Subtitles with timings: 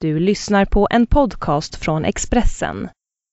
[0.00, 2.90] Du lyssnar på en podcast från Expressen.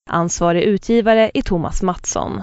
[0.09, 2.41] Ansvarig utgivare är Thomas Mattsson.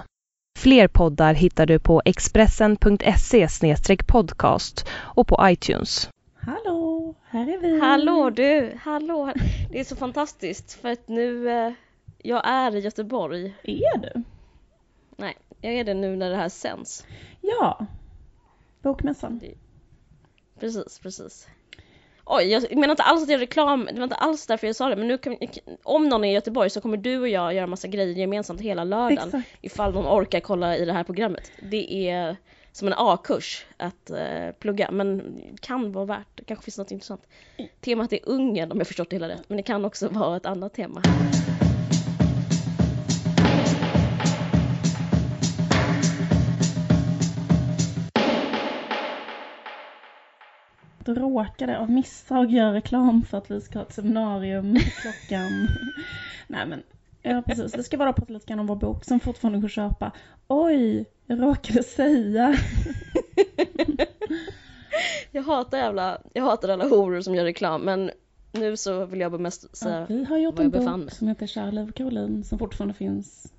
[0.59, 3.49] Fler poddar hittar du på expressen.se
[4.07, 6.11] podcast och på iTunes.
[6.35, 7.81] Hallå, här är vi.
[7.81, 9.33] Hallå du, hallå.
[9.71, 11.73] Det är så fantastiskt för att nu, eh,
[12.19, 13.55] jag är i Göteborg.
[13.63, 14.23] Är du?
[15.17, 17.07] Nej, jag är det nu när det här sänds.
[17.41, 17.87] Ja.
[18.83, 19.41] Bokmässan.
[20.61, 21.49] Precis, precis.
[22.25, 24.89] Oj, jag menar inte alls att jag reklam, det var inte alls därför jag sa
[24.89, 25.37] det, men nu kan,
[25.83, 28.85] om någon är i Göteborg så kommer du och jag göra massa grejer gemensamt hela
[28.85, 29.29] lördagen.
[29.29, 29.49] Exakt.
[29.61, 31.53] Ifall någon orkar kolla i det här programmet.
[31.71, 32.37] Det är
[32.73, 37.23] som en A-kurs att eh, plugga, men kan vara värt, det kanske finns något intressant.
[37.81, 40.47] Temat är Ungern om jag förstått det hela rätt, men det kan också vara ett
[40.47, 41.03] annat tema.
[51.09, 55.69] Råkade av misstag göra reklam för att vi ska ha ett seminarium klockan...
[56.47, 56.83] Nej men,
[57.23, 57.79] ja precis.
[57.79, 60.13] Vi ska bara prata lite grann om vår bok som fortfarande går att köpa.
[60.49, 62.57] Oj, jag råkade säga.
[65.31, 68.11] Jag hatar jävla, jag hatar alla horor som gör reklam, men
[68.53, 71.47] nu så vill jag bara mest Ja, säga vi har gjort en bok som heter
[71.47, 73.53] Kära liv Caroline som fortfarande finns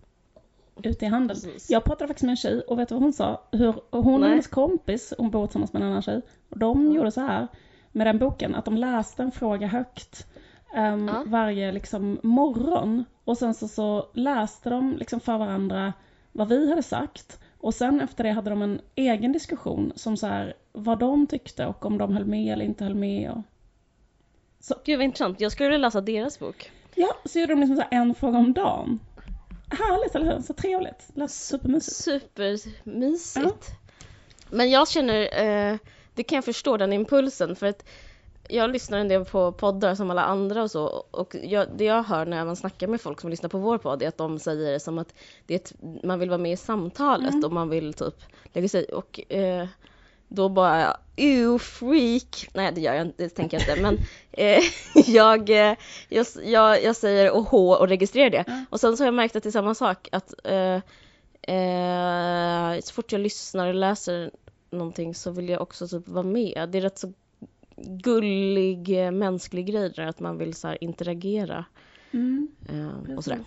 [0.84, 1.42] ute i handeln.
[1.42, 1.70] Precis.
[1.70, 3.42] Jag pratade faktiskt med en tjej och vet du vad hon sa?
[3.52, 4.30] Hur hon och Nej.
[4.30, 7.48] hennes kompis, hon bor tillsammans med en annan tjej, och de gjorde så här
[7.92, 10.28] med den boken att de läste en fråga högt
[10.76, 11.24] ehm, Ja.
[11.28, 15.94] varje liksom morgon och sen så, så läste de liksom för varandra
[16.32, 20.28] vad vi hade sagt och sen efter det hade de en egen diskussion som så
[20.28, 23.32] här vad de tyckte och om de höll med eller inte höll med.
[23.32, 23.42] Och...
[24.86, 26.72] Gud vad intressant, jag skulle vilja läsa deras bok.
[26.96, 29.00] Ja, så gjorde de liksom så här en fråga om dagen.
[29.74, 30.42] Härligt, eller hur?
[30.42, 31.10] Så trevligt.
[31.14, 31.96] Lät supermysigt.
[31.96, 33.70] Supermysigt.
[34.50, 35.78] Men jag känner, eh,
[36.14, 37.86] det kan jag förstå den impulsen för att
[38.50, 42.04] jag lyssnar en del på poddar som alla andra och så och jag, det jag
[42.04, 44.72] hör när man snackar med folk som lyssnar på vår podd är att de säger
[44.72, 45.14] det som att
[45.46, 48.16] det ett, man vill vara med i samtalet och man vill typ
[48.54, 49.68] lägga sig och eh,
[50.36, 53.98] då bara ew freak, nej det gör jag inte, det tänker jag inte men
[54.32, 54.64] eh,
[55.08, 55.76] jag, eh,
[56.10, 59.44] jag, jag, jag säger åh och registrerar det och sen så har jag märkt att
[59.44, 60.82] det är samma sak att eh,
[61.56, 64.32] eh, så fort jag lyssnar och läser
[64.70, 66.70] någonting så vill jag också typ vara med.
[66.72, 67.14] Det är rätt så
[67.76, 71.66] gullig eh, mänsklig grej där att man vill så interagera
[72.12, 72.48] Mm.
[72.70, 73.40] eh, och sådär.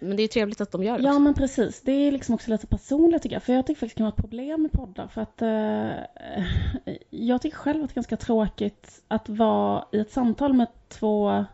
[0.00, 1.04] Men det är ju trevligt att de gör det.
[1.04, 3.42] Ja men precis, det är liksom också lite personligt tycker jag.
[3.42, 5.06] För jag tycker faktiskt det kan vara ett problem med poddar.
[5.08, 10.10] För att eh, jag tycker själv att det är ganska tråkigt att vara i ett
[10.10, 11.44] samtal med två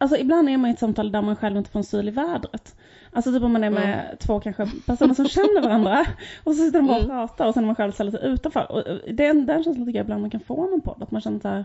[0.00, 2.10] Alltså ibland är man i ett samtal där man själv inte får en syl i
[2.10, 2.76] vädret.
[3.12, 6.06] Alltså typ om man är med två kanske personer som känner varandra
[6.44, 7.16] och så sitter de bara och Mm.
[7.16, 8.72] pratar och sen är man själv så lite utanför.
[8.72, 11.02] Och eh, den, den känslan tycker jag ibland man kan få med en podd.
[11.02, 11.64] Att man känner så här,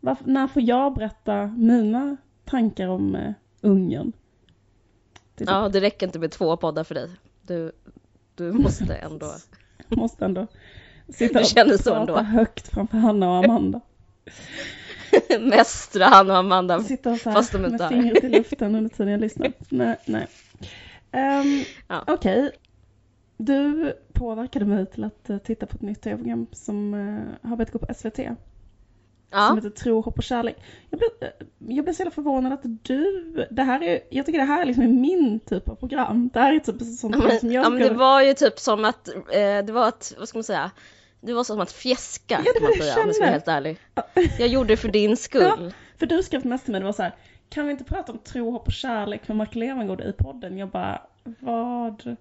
[0.00, 4.12] varför, när får jag berätta mina tankar om eh, Ungern?
[5.34, 7.10] Det typ- Ja, det räcker inte med två poddar för dig.
[7.42, 7.72] Du,
[8.34, 9.26] du måste ändå.
[9.88, 10.46] Måste ändå
[11.08, 12.16] sitta Du känner så prata ändå.
[12.18, 13.80] högt framför Hanna och Amanda.
[15.40, 16.82] Mästra han och Amanda.
[16.82, 17.90] Sitta och så Fast här de med inte har.
[17.90, 19.52] fingret i luften under tiden jag lyssnar.
[19.68, 20.26] Nej, nej.
[21.12, 22.04] Um, Ja.
[22.06, 22.50] Okej.
[23.36, 27.72] Du påverkade mig till att eh, titta på ett nytt tv-program som eh, har börjat
[27.72, 28.18] gå på SVT.
[29.34, 30.56] Som Ja, heter Tro, hopp och kärlek.
[30.90, 31.46] Jag blev, eh,
[31.76, 34.66] jag blev så jävla förvånad att du, det här är, jag tycker det här är
[34.66, 36.30] liksom min typ av program.
[36.32, 38.58] Det här är typ ett sånt program som jag ja, men det var ju typ
[38.58, 40.70] som att, eh, det var att, vad ska man säga?
[41.20, 43.30] Det var som att fjäska det kan var det jag jag kände.
[43.30, 43.78] helt ärlig.
[44.38, 45.42] Jag gjorde det för din skull.
[45.42, 47.14] Ja, för du skrev mest till mig, det var så här,
[47.48, 50.58] kan vi inte prata om tro, hopp och kärlek med Mark Levengood i podden?
[50.58, 51.02] Jag bara,
[51.40, 52.16] vad?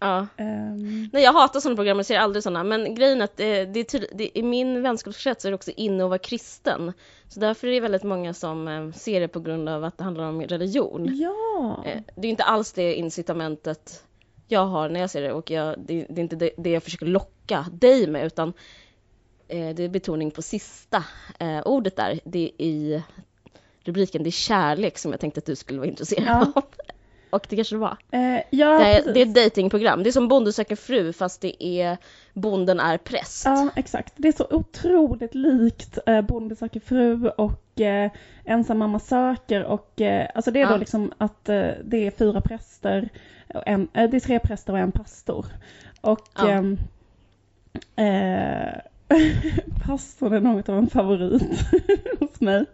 [0.00, 0.26] Ja.
[0.36, 2.64] Ehm, Nej jag hatar sådana program, jag ser aldrig sådana.
[2.64, 5.70] Men grejen är att det, det är tydligt, det, i min vänskapskrets är det också
[5.76, 6.92] inne att vara kristen.
[7.28, 10.04] Så därför är det väldigt många som eh, ser det på grund av att det
[10.04, 11.10] handlar om religion.
[11.16, 11.82] ja.
[11.86, 14.02] Eh, det är inte alls det incitamentet
[14.48, 17.06] jag har när jag ser det och jag, det, det är inte det, jag försöker
[17.06, 18.52] locka dig med utan
[19.48, 21.04] eh, det är betoning på sista
[21.38, 22.20] eh, ordet där.
[22.24, 23.02] Det är i
[23.84, 26.52] rubriken, det är kärlek som jag tänkte att du skulle vara intresserad Ja.
[26.54, 26.62] av.
[27.36, 27.96] Och det kanske det var.
[28.10, 30.02] Eh, ja, Det är, det är ett datingprogram.
[30.02, 31.96] Det är som Bonde söker fru fast det är
[32.34, 33.44] Bonden är präst.
[33.44, 34.12] Ja, exakt.
[34.16, 38.10] Det är så otroligt likt eh, Bonde söker fru och eh,
[38.44, 40.76] Ensam mamma söker och eh, alltså det är då Ja.
[40.76, 43.08] liksom att eh, det är fyra präster,
[43.54, 45.46] och en, eh, det är tre präster och en pastor.
[46.00, 46.48] Och Ja.
[46.48, 46.78] ehm,
[47.96, 48.72] eh,
[49.86, 51.42] pastorn är något av en favorit
[52.20, 52.64] hos mig.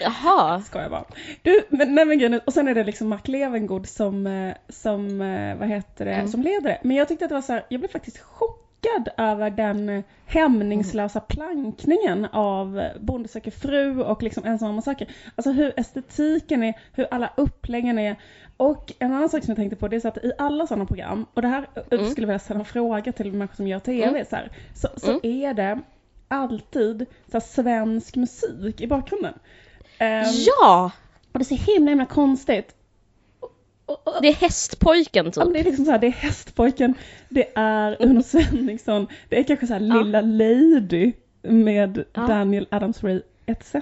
[0.00, 0.60] Jaha.
[0.60, 1.04] Ska jag bara.
[1.42, 5.20] Du, men, nej men grejen och sen är det liksom Mark Levengood som, eh, som,
[5.20, 6.28] eh, vad heter det, Mm.
[6.28, 6.78] som leder det.
[6.82, 11.20] Men jag tyckte att det var så här, jag blev faktiskt chockad över den hämningslösa
[11.20, 15.08] plankningen av Bonde söker fru och liksom ensamma saker.
[15.34, 18.16] Alltså hur estetiken är, hur alla uppläggen är.
[18.56, 20.86] Och en annan sak som jag tänkte på det är så att i alla sådana
[20.86, 22.10] program, och det här mm.
[22.10, 24.24] skulle jag vilja ställa en fråga till människor som gör TV mm.
[24.24, 25.20] så, här, så, så mm.
[25.22, 25.80] är det
[26.30, 29.34] alltid så här, svensk musik i bakgrunden.
[30.00, 30.90] Um, ja!
[31.32, 32.74] Och det är så himla himla konstigt.
[34.22, 35.36] Det är hästpojken typ.
[35.36, 36.94] Ja, men det är liksom så här, det är hästpojken,
[37.28, 40.02] det är Uno Svenningsson, det är kanske så här ja.
[40.02, 41.12] Lilla Lady
[41.42, 42.26] med ja.
[42.26, 43.74] Daniel Adams-Ray etc.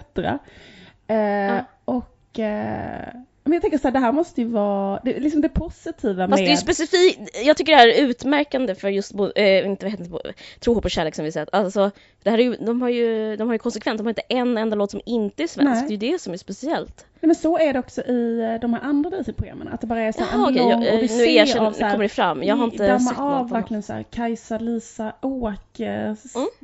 [1.07, 1.65] Eh, ja.
[1.85, 3.09] Och eh,
[3.49, 6.31] men jag tänker så här, det här måste ju vara, det, liksom det positiva med...
[6.31, 9.91] Fast det är specifikt, jag tycker det här är utmärkande för just, äh, inte vad
[9.91, 11.49] heter det, tro, hopp och kärlek som vi sett.
[11.53, 11.91] Alltså,
[12.23, 14.59] det här är ju, de har ju, de har ju konsekvent, de har inte en
[14.59, 17.07] enda låt som inte är svensk, det är ju det som är speciellt.
[17.21, 20.01] Nej, men så är det också i eh, de här andra Disney-programmen, att det bara
[20.01, 22.09] är så här en okay, lång jag, odyssé nu erkänner, av så här, kommer det
[22.09, 26.17] fram, jag har inte sett av något verkligen så här, Kajsa, Lisa Åk, mm.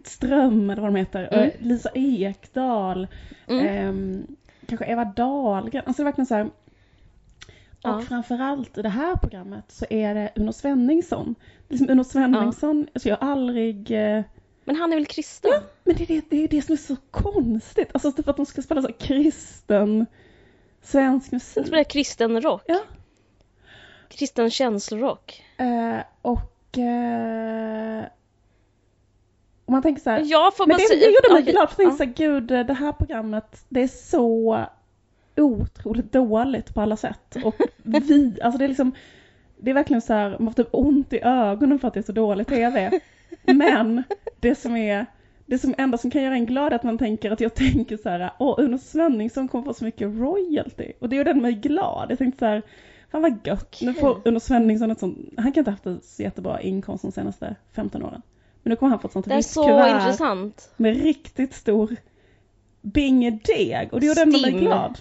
[0.04, 1.50] Ström eller vad de heter, mm.
[1.58, 3.06] Lisa Ekdahl,
[3.48, 3.66] mm.
[3.66, 4.24] eh,
[4.66, 6.50] kanske Eva Dahlgren, alltså det är verkligen så här
[7.84, 8.00] och ja.
[8.00, 11.34] framförallt i det här programmet så är det Uno Svenningsson.
[11.68, 12.90] Liksom Uno Svenningsson, ja.
[12.94, 13.90] alltså jag har aldrig...
[13.90, 14.22] Eh,
[14.64, 15.50] men han är väl kristen?
[15.54, 17.90] Ja, men det är det, det, är det som är så konstigt.
[17.94, 20.06] Alltså typ att de ska spela så kristen
[20.82, 21.64] svensk musik.
[21.64, 22.62] De spelar kristen rock.
[22.66, 22.80] Ja.
[24.08, 25.42] Kristen känslorock.
[25.56, 26.78] Eh, och...
[26.78, 28.04] Eh,
[29.64, 31.98] och man tänker så här, jag får men det, det gjorde mig glad, för jag
[31.98, 34.66] tänkte så här, gud det här programmet, det är så
[35.36, 37.36] otroligt dåligt på alla sätt.
[37.44, 38.92] Och vi, alltså det är liksom,
[39.58, 42.04] det är verkligen så här, man får typ ont i ögonen för att det är
[42.04, 43.00] så dålig TV.
[43.42, 44.02] Men
[44.40, 45.06] det som är,
[45.46, 47.96] det som enda som kan göra en glad är att man tänker att jag tänker
[47.96, 50.92] så här, åh Uno Svenningsson kommer få så mycket royalty.
[51.00, 52.10] Och det gjorde mig glad.
[52.10, 52.62] Jag tänkte så här,
[53.10, 53.78] fan vad gött.
[53.82, 57.02] Nu får Uno Svenningsson ett sånt, han kan inte ha haft en så jättebra inkomst
[57.02, 58.22] de senaste 15 åren.
[58.62, 59.36] Men nu kommer han få ett sånt kuvert.
[59.36, 60.72] Det är så intressant.
[60.76, 61.96] Med riktigt stor
[62.82, 63.88] bingedeg.
[63.92, 64.98] Och det gjorde ändå mig glad.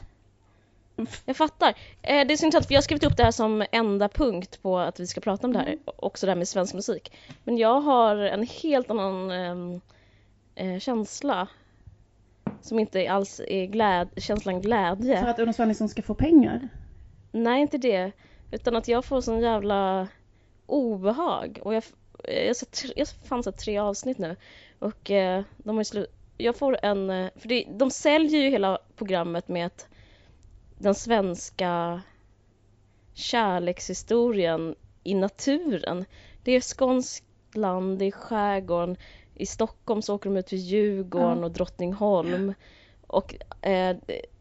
[1.26, 1.70] Jag fattar.
[2.02, 4.60] Eh, det är så intressant för jag har skrivit upp det här som enda punkt
[4.62, 5.80] på att vi ska prata om det här, mm.
[5.86, 7.12] också det här med svensk musik.
[7.44, 9.82] Men jag har en helt annan ehm,
[10.56, 11.48] eh, känsla
[12.62, 15.20] som inte alls är gläd känslan glädje.
[15.20, 16.70] För att Uno Svenningsson ska få pengar?
[17.32, 18.12] Nej, inte det.
[18.52, 20.08] Utan att jag får sån jävla
[20.66, 21.60] obehag.
[21.62, 21.84] Och jag,
[22.24, 22.56] jag, jag,
[22.96, 24.36] jag fann så tre avsnitt nu
[24.80, 26.06] och eh, de har ju
[26.38, 29.88] Jag får en, eh, för det, de säljer ju hela programmet med att
[30.84, 32.02] den svenska
[33.14, 36.06] kärlekshistorien i naturen.
[36.44, 38.98] Det är skånskt land, det är skärgården.
[39.36, 41.46] I Stockholm så åker de ut till Djurgården ja.
[41.46, 42.54] och Drottningholm.
[43.08, 43.36] Och
[43.66, 43.98] eh,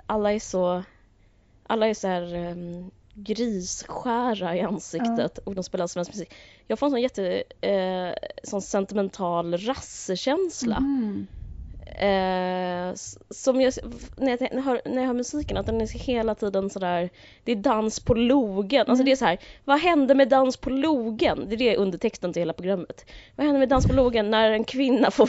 [0.06, 0.82] alla är så
[1.66, 5.42] alla är så här um, grisskära i ansiktet ja.
[5.44, 6.34] och de spelar svensk musik.
[6.66, 10.76] Jag får en sån jätte eh, sån sentimental rassekänsla.
[10.76, 11.26] Mm.
[11.86, 12.94] Eh,
[13.30, 13.72] som jag,
[14.16, 17.10] när, jag, hör, när jag hör musiken, att den är hela tiden sådär,
[17.44, 18.80] det är dans på logen.
[18.80, 19.04] Alltså mm.
[19.04, 21.46] det är så här, vad hände med dans på logen?
[21.48, 23.06] Det är det undertexten till hela programmet.
[23.36, 25.28] Vad hände med dans på logen när en kvinna får,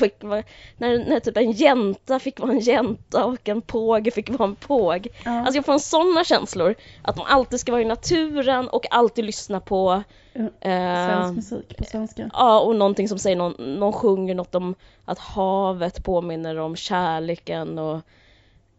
[0.77, 4.55] när, när typ en jänta fick vara en jänta och en påge fick vara en
[4.55, 5.07] påg.
[5.25, 5.31] Ja.
[5.31, 9.59] Alltså jag får sådana känslor, att man alltid ska vara i naturen och alltid lyssna
[9.59, 10.03] på
[10.33, 12.29] Svensk musik på svenska.
[12.33, 14.75] Ja, och någonting som säger någon, någon sjunger något om
[15.05, 17.95] att havet påminner om kärleken och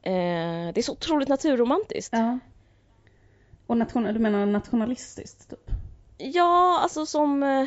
[0.03, 2.13] eh, det är så otroligt naturromantiskt.
[2.13, 2.39] Ja.
[3.67, 5.71] Och nation, du menar nationalistiskt typ?
[6.19, 7.67] Ja, alltså som eh,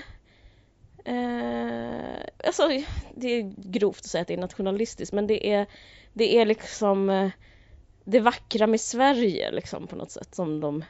[1.16, 2.68] eh, alltså
[3.16, 5.66] det är grovt att säga att det är nationalistiskt men det är
[6.14, 7.30] det är liksom eh,
[8.04, 10.84] det vackra med Sverige liksom på något sätt som de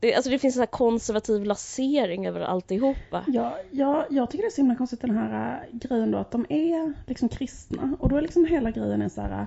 [0.00, 3.24] det, alltså det finns en sån konservativ lasering över alltihopa.
[3.26, 6.30] Ja, ja, jag tycker det är så himla konstigt den här äh, grejen då att
[6.30, 9.40] de är liksom kristna och då är liksom hela grejen är så här.
[9.40, 9.46] Äh,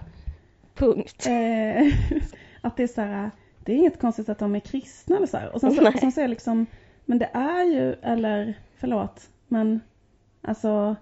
[0.76, 1.28] Punkt.
[1.30, 1.94] Eh,
[2.62, 3.30] att det är så här, äh,
[3.66, 5.56] det är inget konstigt att de är kristna eller så här.
[5.56, 6.66] Och sen, så, och sen så är liksom,
[7.06, 9.82] men det är ju, eller förlåt, men
[10.42, 10.96] alltså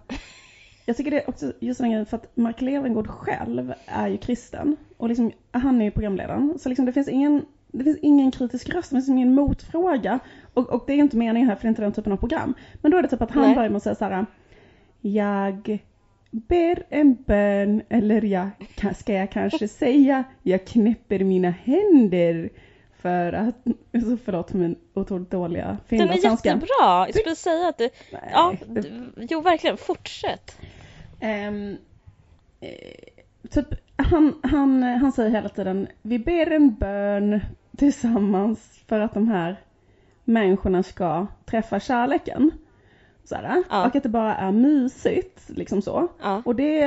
[0.86, 4.18] jag tycker det är också just den grejen för att Mark Levengood själv är ju
[4.18, 8.32] kristen och liksom han är ju programledaren så liksom det finns ingen det finns ingen
[8.32, 10.20] kritisk röst, det finns ingen motfråga.
[10.54, 12.54] Och, och det är inte meningen här för det är inte den typen av program.
[12.82, 13.56] Men då är det typ att han Nej.
[13.56, 14.26] börjar med att säga så här.
[15.02, 15.80] Jag
[16.32, 18.50] ber en bön eller jag,
[18.96, 22.50] ska jag kanske säga jag knäpper mina händer
[23.00, 23.56] för att,
[23.94, 26.50] så förlåt min otroligt dåliga finlandssvenska.
[26.50, 27.08] Den är jättebra!
[27.08, 28.90] Jag skulle säga att det, Nej, ja, det...
[29.30, 30.60] jo verkligen, fortsätt.
[31.22, 31.78] Um,
[33.50, 37.42] typ, han, han, han säger hela tiden, vi ber en bön
[37.78, 39.56] tillsammans för att de här
[40.24, 42.52] människorna ska träffa kärleken.
[43.24, 43.88] Såhär, Ja.
[43.88, 46.08] Och att det bara är mysigt, liksom så.
[46.22, 46.42] Ja.
[46.46, 46.82] Och det,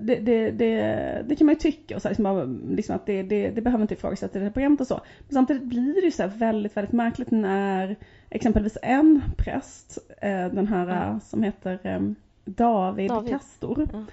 [0.00, 3.22] det, det, det, det kan man ju tycka, och så här, liksom, liksom att det,
[3.22, 5.00] det, det behöver inte ifrågasätta det här programmet och så.
[5.18, 7.96] Men samtidigt blir det ju så väldigt, väldigt märkligt när
[8.30, 12.00] exempelvis en präst, eh, den här eh, som heter eh,
[12.44, 13.30] David, David.
[13.30, 14.04] Kastor, Ja.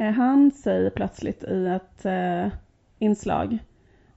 [0.00, 2.46] Eh, han säger plötsligt i ett eh,
[2.98, 3.58] inslag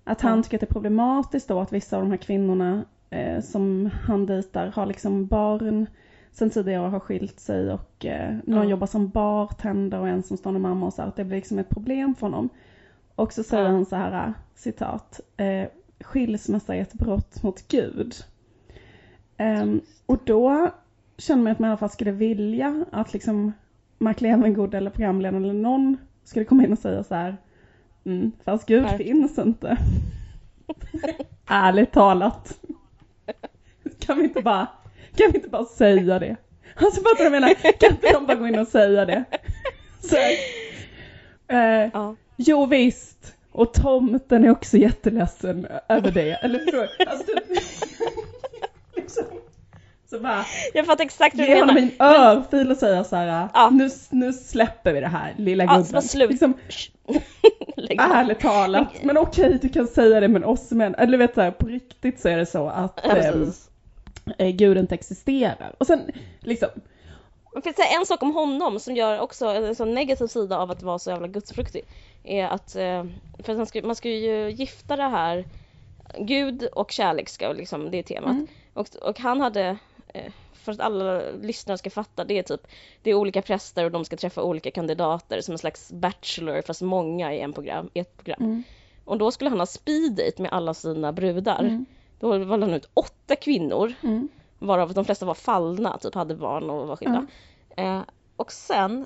[0.04, 0.44] att han Ja.
[0.44, 4.26] tycker att det är problematiskt då att vissa av de här kvinnorna eh, som han
[4.26, 5.88] dejtar har liksom barn
[6.32, 8.70] sen tidigare har skilt sig och eh, någon Ja.
[8.70, 11.60] jobbar som bartender och en som med mamma och så här, att det blir liksom
[11.60, 12.50] ett problem för honom.
[13.16, 13.70] Och så säger Ja.
[13.70, 15.68] han så här, eh, citat, eh,
[16.02, 18.14] skilsmässa är ett brott mot Gud.
[19.38, 20.70] Ehm, och då
[21.18, 23.52] känner man att man i alla fall skulle vilja att liksom
[24.04, 27.38] Mark Levengood eller programledaren eller någon skulle komma in och säga så här,
[28.06, 28.98] mm, fast Gud Nej.
[28.98, 29.78] finns inte.
[31.48, 32.60] Ärligt talat.
[34.00, 34.68] Kan vi inte bara,
[35.16, 36.36] kan vi inte bara säga det?
[36.76, 37.54] Alltså fattar du vad jag menar?
[37.54, 39.24] Kan inte de bara gå in och säga det?
[40.02, 40.16] Så,
[41.48, 42.16] eh, Ja.
[42.36, 46.32] jo visst, och tomten är också jätteledsen över det.
[46.32, 47.06] Eller förstår du?
[47.06, 47.64] Alltså, typ,
[48.96, 49.24] liksom,
[50.14, 51.90] så bara, Jag fattar exakt hur ge du honom menar.
[52.16, 53.70] en örfil och säga så här, Ja.
[53.70, 56.02] nu, nu släpper vi det här lilla Ja, gubben.
[56.02, 56.30] slut.
[56.30, 56.54] Liksom,
[58.00, 61.42] ärligt talat, men okej du kan säga det men oss män, eller du vet så
[61.42, 63.52] här, på riktigt så är det så att Ja, ehm,
[64.38, 65.76] eh, Gud inte existerar.
[65.78, 66.02] Och sen
[66.40, 66.70] liksom,
[67.54, 70.72] Man kan säga en sak om honom som gör också en sån negativ sida av
[70.72, 71.82] att vara så jävla gudsfruktig.
[72.24, 73.04] Är att, eh,
[73.44, 75.46] för att man ska, man ska ju gifta det här,
[76.20, 78.32] Gud och kärlek ska liksom, det är temat.
[78.32, 78.48] Mm.
[78.74, 79.78] Och, och han hade,
[80.54, 82.68] för att alla lyssnare ska fatta, det är typ,
[83.02, 86.82] det är olika präster och de ska träffa olika kandidater som en slags bachelor fast
[86.82, 88.44] många i, en program, i ett program.
[88.44, 88.64] Mm.
[89.06, 91.60] Och då skulle han ha speed date med alla sina brudar.
[91.60, 91.86] Mm.
[92.20, 94.30] Då valde han ut åtta kvinnor mm,
[94.60, 97.28] varav de flesta var fallna, typ hade barn och var skilda.
[97.78, 98.02] Eh,
[98.36, 99.06] och sen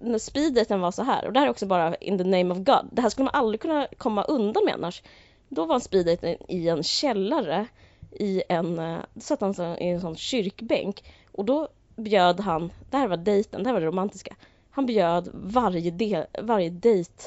[0.00, 2.58] när speeddaten var så här, och det här är också bara in the name of
[2.58, 5.02] God, det här skulle man aldrig kunna komma undan med annars.
[5.48, 7.66] Då var en speeddaten i en källare
[8.10, 13.08] i en, eh, satt han i en sån kyrkbänk och då bjöd han, det här
[13.08, 14.36] var dejten, det här var det romantiska,
[14.70, 17.22] han bjöd varje, del, varje dejt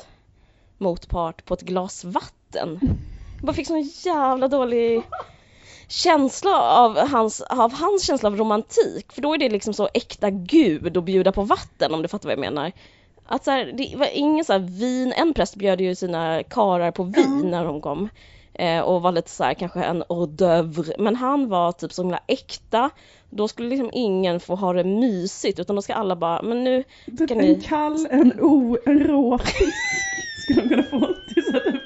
[0.77, 2.79] motpart på ett glas vatten.
[3.35, 5.03] Jag bara fick sån jävla dålig
[5.87, 9.11] känsla av hans, av hans känsla av romantik.
[9.11, 12.29] För då är det liksom så äkta gud att bjuda på vatten om du fattar
[12.29, 12.71] vad jag menar.
[13.25, 16.91] Att så här, det var ingen så här vin, en präst bjöd ju sina karar
[16.91, 18.09] på vin när de kom.
[18.59, 20.93] Eh, och var lite så här kanske en hors d'oeuvre.
[20.99, 22.89] Men han var typ så himla äkta.
[23.29, 26.83] Då skulle liksom ingen få ha det mysigt utan då ska alla bara, men nu
[27.17, 29.73] typ en ni- kall, en o, en rå fisk
[30.43, 30.95] skulle de kunna få.
[30.97, 31.81] Är så typ,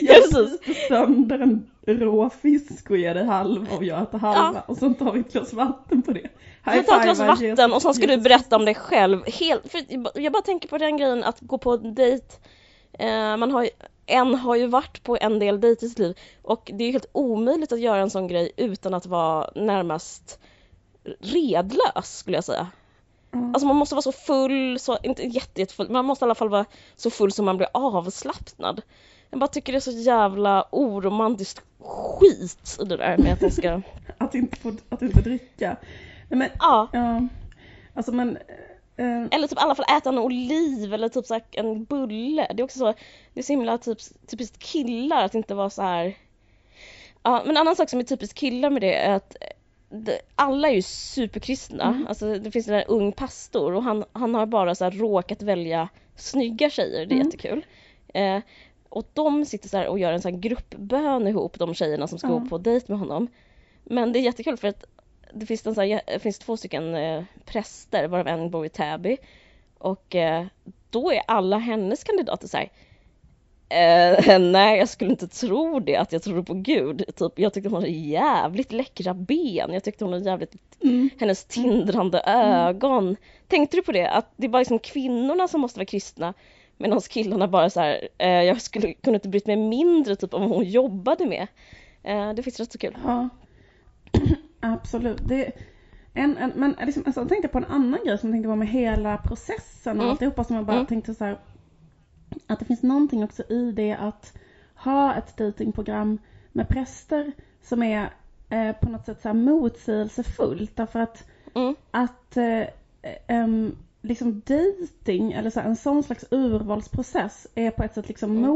[0.00, 0.62] Ja, jag precis.
[0.64, 4.94] sliter sönder en rå fisk och ger dig halva och jag äter halva och så
[4.94, 6.28] tar vi ett glas vatten på det.
[6.64, 8.24] Så ta ett glas vatten och sen ska du Jesus.
[8.24, 9.20] berätta om dig själv.
[9.26, 9.80] Helt, för
[10.20, 12.24] jag bara tänker på den grejen att gå på en dejt.
[12.98, 13.70] Eh, man har ju,
[14.10, 16.92] en har ju varit på en del dejter i sitt liv och det är ju
[16.92, 20.38] helt omöjligt att göra en sån grej utan att vara närmast
[21.20, 22.66] redlös skulle jag säga.
[23.30, 23.38] Ja.
[23.38, 26.34] Alltså man måste vara så full, så, inte jätte, jättefull, men man måste i alla
[26.34, 26.64] fall vara
[26.96, 28.82] så full som man blir avslappnad.
[29.30, 33.50] Jag bara tycker det är så jävla oromantiskt skit i det där med att man
[33.50, 33.82] ska,
[34.18, 35.76] Att inte få, att inte dricka.
[36.28, 36.88] Nej, men, ja.
[36.92, 37.28] ja.
[37.94, 38.38] Alltså men,
[38.96, 42.46] eh, Eller typ i alla fall äta en oliv eller typ så här en bulle.
[42.54, 42.94] Det är också så,
[43.34, 46.14] det är så himla typ, typiskt killar att inte vara så här.
[47.22, 49.36] Ja, men en annan sak som är typiskt killar med det är att
[49.88, 51.84] det, alla är ju superkristna.
[51.84, 52.06] Mm.
[52.06, 55.88] Alltså det finns en ung pastor och han, han har bara så här råkat välja
[56.16, 57.26] snygga tjejer, det är Mm.
[57.26, 57.66] jättekul.
[58.14, 58.38] Eh,
[58.88, 62.18] och de sitter så här och gör en sån här gruppbön ihop, de tjejerna som
[62.18, 62.34] ska Ja.
[62.38, 63.28] gå på dejt med honom.
[63.84, 64.84] Men det är jättekul för att
[65.32, 68.68] det finns, en så här, det finns två stycken eh, präster varav en bor i
[68.68, 69.16] Täby.
[69.78, 70.46] Och eh,
[70.90, 72.70] då är alla hennes kandidater så här.
[73.70, 77.04] Eh, nej, jag skulle inte tro det, att jag tror på Gud.
[77.16, 79.72] Typ, jag tyckte hon hade jävligt läckra ben.
[79.72, 83.16] Jag tyckte hon hade jävligt, mm, hennes tindrande ögon.
[83.48, 84.10] Tänkte du på det?
[84.10, 86.34] Att det är bara liksom kvinnorna som måste vara kristna.
[86.76, 90.40] Medan killarna bara så här, eh, jag skulle kunde inte brytt mig mindre typ om
[90.40, 91.46] vad hon jobbade med.
[92.02, 92.96] Eh, det finns rätt så kul.
[93.04, 93.28] ja.
[94.60, 95.28] Absolut.
[95.28, 95.52] Det,
[96.14, 98.56] en, en, men liksom, alltså, jag tänkte på en annan grej som jag tänkte på
[98.56, 100.10] med hela processen och Mm.
[100.10, 100.86] alltihopa som jag bara Mm.
[100.86, 101.38] tänkte så här.
[102.46, 104.36] Att det finns någonting också i det att
[104.74, 106.18] ha ett datingprogram
[106.52, 108.10] med präster som är
[108.50, 110.76] eh, på något sätt så här motsägelsefullt.
[110.76, 111.24] Därför att,
[111.54, 111.74] Mm.
[111.90, 112.64] att eh,
[113.26, 118.30] em, liksom dating eller så här, en sån slags urvalsprocess är på ett sätt liksom
[118.36, 118.50] Mm.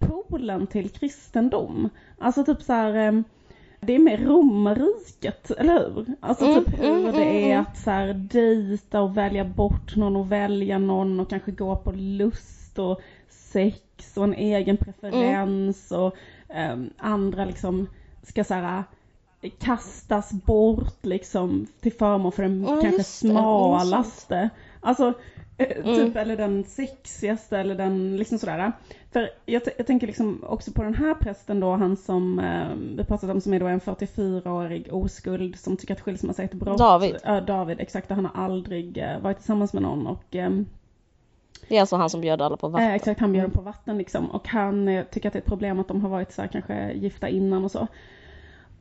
[0.00, 1.88] motpolen till kristendom.
[2.18, 3.24] Alltså typ så här
[3.80, 6.06] det är mer romarriket, eller hur?
[6.20, 7.60] Alltså Mm, typ hur mm, det mm, är mm.
[7.60, 11.92] att så här dejta och välja bort någon och välja någon och kanske gå på
[11.92, 16.14] lust och sex och en egen preferens och
[16.48, 17.86] ehm, andra liksom
[18.22, 18.84] ska så här
[19.58, 24.50] kastas bort liksom till förmån för den Ja, kanske smalaste.
[24.80, 25.14] Alltså eh,
[25.84, 25.96] Mm.
[25.96, 28.72] typ eller den sexigaste eller den liksom sådär.
[29.12, 33.04] För jag, jag tänker liksom också på den här prästen då, han som eh, vi
[33.04, 36.78] pratat om som är då en 44-årig oskuld som tycker att skilsmässa är ett brott.
[36.78, 37.16] David.
[37.24, 38.10] Ja, David, exakt.
[38.10, 40.66] Han har aldrig eh, varit tillsammans med någon och ehm,
[41.68, 42.88] Det är alltså han som bjöd alla på vatten.
[42.88, 44.30] Eh, exakt, han bjöd dem på vatten liksom.
[44.30, 46.48] Och han eh, tycker att det är ett problem att de har varit så här,
[46.48, 47.86] kanske gifta innan och så.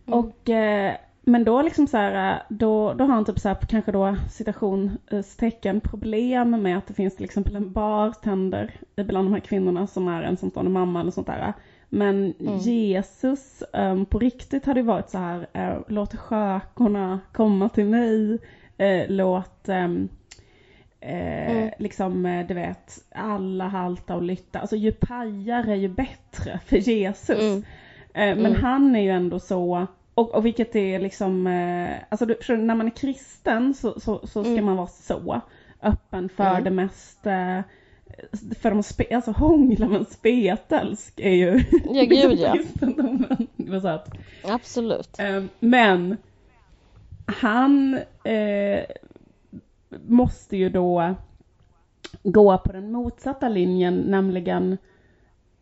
[0.07, 0.19] Mm.
[0.19, 0.95] Och, eh,
[1.31, 5.81] men då liksom så här, då, då har han typ så här, kanske då citationstecken
[5.81, 10.24] problem med att det finns till exempel en bartender bland de här kvinnorna som är
[10.24, 11.53] ensamstående mamma eller sånt där.
[11.89, 12.57] Men Mm.
[12.57, 18.38] Jesus eh, på riktigt hade ju varit så här, eh, låt skökorna komma till mig,
[18.77, 20.09] eh, låt ehm,
[21.01, 21.69] Eh, Mm.
[21.79, 24.59] Liksom, eh, du vet, alla halta och lytta.
[24.59, 27.39] Alltså ju pajare ju bättre för Jesus.
[27.41, 27.57] Mm.
[28.13, 28.62] Eh, men Mm.
[28.63, 29.88] han är ju ändå så,
[30.19, 34.51] och, och vilket är liksom, eh, alltså när man är kristen så, så, så ska
[34.51, 34.65] Mm.
[34.65, 35.41] man vara så
[35.81, 36.63] öppen för Mm.
[36.63, 37.59] det mest, eh,
[38.61, 42.53] för de spe, alltså hångla med en spetälsk är ju Ja, gud, ja.
[42.53, 43.47] kristendomen.
[43.81, 44.09] Så att,
[44.43, 45.19] Absolut.
[45.19, 46.17] Eh, Men
[47.25, 48.83] han eh,
[50.07, 51.15] måste ju då
[52.23, 54.77] gå på den motsatta linjen, nämligen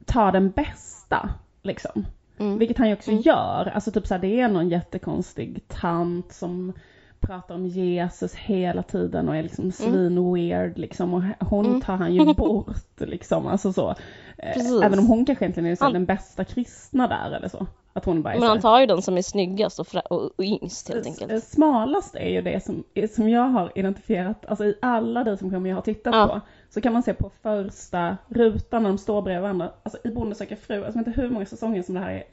[0.06, 1.30] ta den bästa.
[1.64, 2.06] Liksom.
[2.40, 2.58] Mm.
[2.58, 3.22] Vilket han ju också Mm.
[3.22, 3.72] gör.
[3.76, 6.74] Alltså typ såhär, det är någon jättekonstig tant som
[7.20, 11.82] pratar om Jesus hela tiden och är liksom svin weird liksom och hon Mm.
[11.82, 13.90] tar han ju bort liksom, alltså så.
[14.38, 14.82] Eh, Precis.
[14.82, 17.68] Även om hon kanske egentligen är så Han- den bästa kristna där eller så.
[17.94, 20.44] Att hon bara är Men han tar ju den som är snyggast och, och, och
[20.44, 21.44] yngst helt enkelt.
[21.44, 22.84] Smalast är ju det som,
[23.16, 26.28] som jag har identifierat, alltså i alla Disneyprogram jag har tittat Ja.
[26.28, 30.10] på, så kan man se på första rutan när de står bredvid varandra, alltså i
[30.10, 32.24] Bonde söker fru, alltså jag vet inte hur många säsonger som det här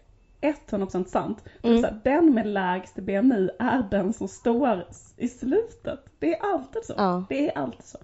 [0.41, 1.45] är 100% sant.
[1.63, 1.83] Mm.
[1.83, 4.85] Så den med lägst BMI är den som står
[5.17, 6.01] i slutet.
[6.19, 6.95] Det är alltid så.
[6.97, 7.25] Ja.
[7.29, 7.99] Det är alltid så.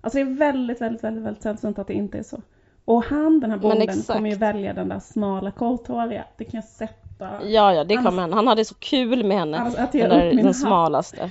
[0.00, 2.40] Alltså det är väldigt, väldigt, väldigt, väldigt sällsynt att det inte är så.
[2.84, 6.24] Och han, den här bonden, kommer ju välja den där smala korthåriga.
[6.36, 7.28] Det kan jag sätta.
[7.44, 8.32] Ja, ja, det kommer han.
[8.32, 9.72] Han hade så kul med henne.
[9.78, 10.56] Äter Den, där, den hatt.
[10.56, 11.30] smalaste.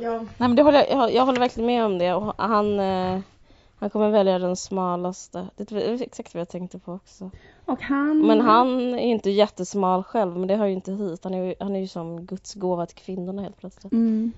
[0.00, 0.18] Ja.
[0.18, 3.20] Nej men det håller, jag- jag, håller verkligen med om det och han, eh,
[3.78, 5.46] han kommer välja den smalaste.
[5.56, 7.30] Det är exakt vad jag tänkte på också.
[7.64, 8.26] Och han...
[8.26, 11.24] Men han är inte jättesmal själv men det hör ju inte hit.
[11.24, 13.92] Han är, ju- han är ju som Guds gåva till kvinnorna helt plötsligt.
[13.92, 14.32] Mm.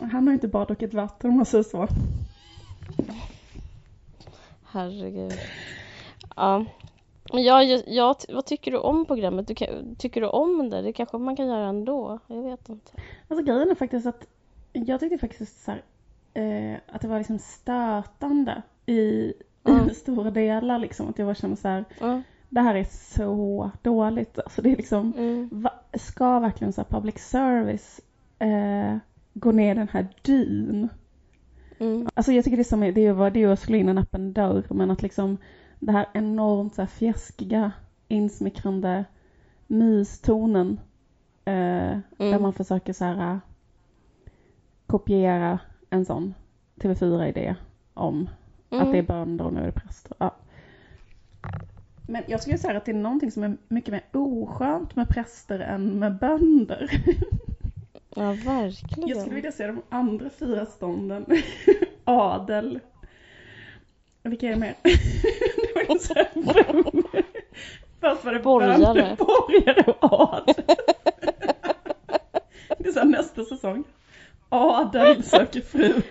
[0.00, 1.88] Han har inte bara druckit vatten om man säger så.
[4.64, 5.32] Herregud.
[6.36, 6.64] Ja.
[7.32, 9.46] Men jag, jag, vad tycker du om programmet?
[9.48, 9.54] Du
[9.98, 10.82] tycker du om det?
[10.82, 12.18] Det kanske man kan göra ändå?
[12.26, 12.90] Jag vet inte.
[13.28, 14.26] Alltså grejen är faktiskt att
[14.72, 15.82] jag tyckte faktiskt så här,
[16.34, 19.32] eh, att det var liksom stötande i,
[19.64, 19.88] Mm.
[19.88, 21.08] i stora delar liksom.
[21.08, 22.22] Att jag bara kände så här, Ja.
[22.48, 24.38] det här är så dåligt.
[24.38, 25.48] Alltså det är liksom, Mm.
[25.52, 28.00] va, ska verkligen så public service
[28.38, 28.96] eh,
[29.34, 30.88] gå ner den här dyn?
[31.78, 32.08] Mm.
[32.14, 34.32] Alltså jag tycker det är som, det är ju det att slå in en öppen
[34.32, 35.38] dörr men att liksom
[35.80, 37.72] det här enormt så här fjäskiga,
[38.08, 39.04] insmickrande
[39.66, 40.80] mystonen
[41.44, 43.40] eh, där man försöker så här
[44.88, 45.58] kopiera
[45.90, 46.34] en sån
[46.76, 47.54] TV4-idé
[47.94, 48.28] om
[48.70, 48.84] Mm.
[48.86, 50.12] att det är bönder och nu är det präster.
[50.18, 50.34] Ja.
[52.08, 55.58] Men jag skulle säga att det är någonting som är mycket mer oskönt med präster
[55.60, 56.90] än med bönder.
[58.16, 59.08] Ja, verkligen.
[59.08, 61.26] Jag skulle vilja se de andra fyra stånden.
[62.04, 62.80] Adel.
[64.22, 64.74] Vilka är det mer?
[64.82, 66.14] det var så.
[68.00, 68.78] Först var det Borgare.
[68.78, 70.54] bönder, borgare och adel.
[72.78, 73.84] det är så nästa säsong.
[74.48, 76.02] Adel söker fru.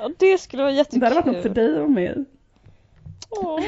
[0.00, 1.00] Ja, det skulle vara jättekul.
[1.00, 2.24] Det hade varit något för dig och mig.
[3.30, 3.60] Åh,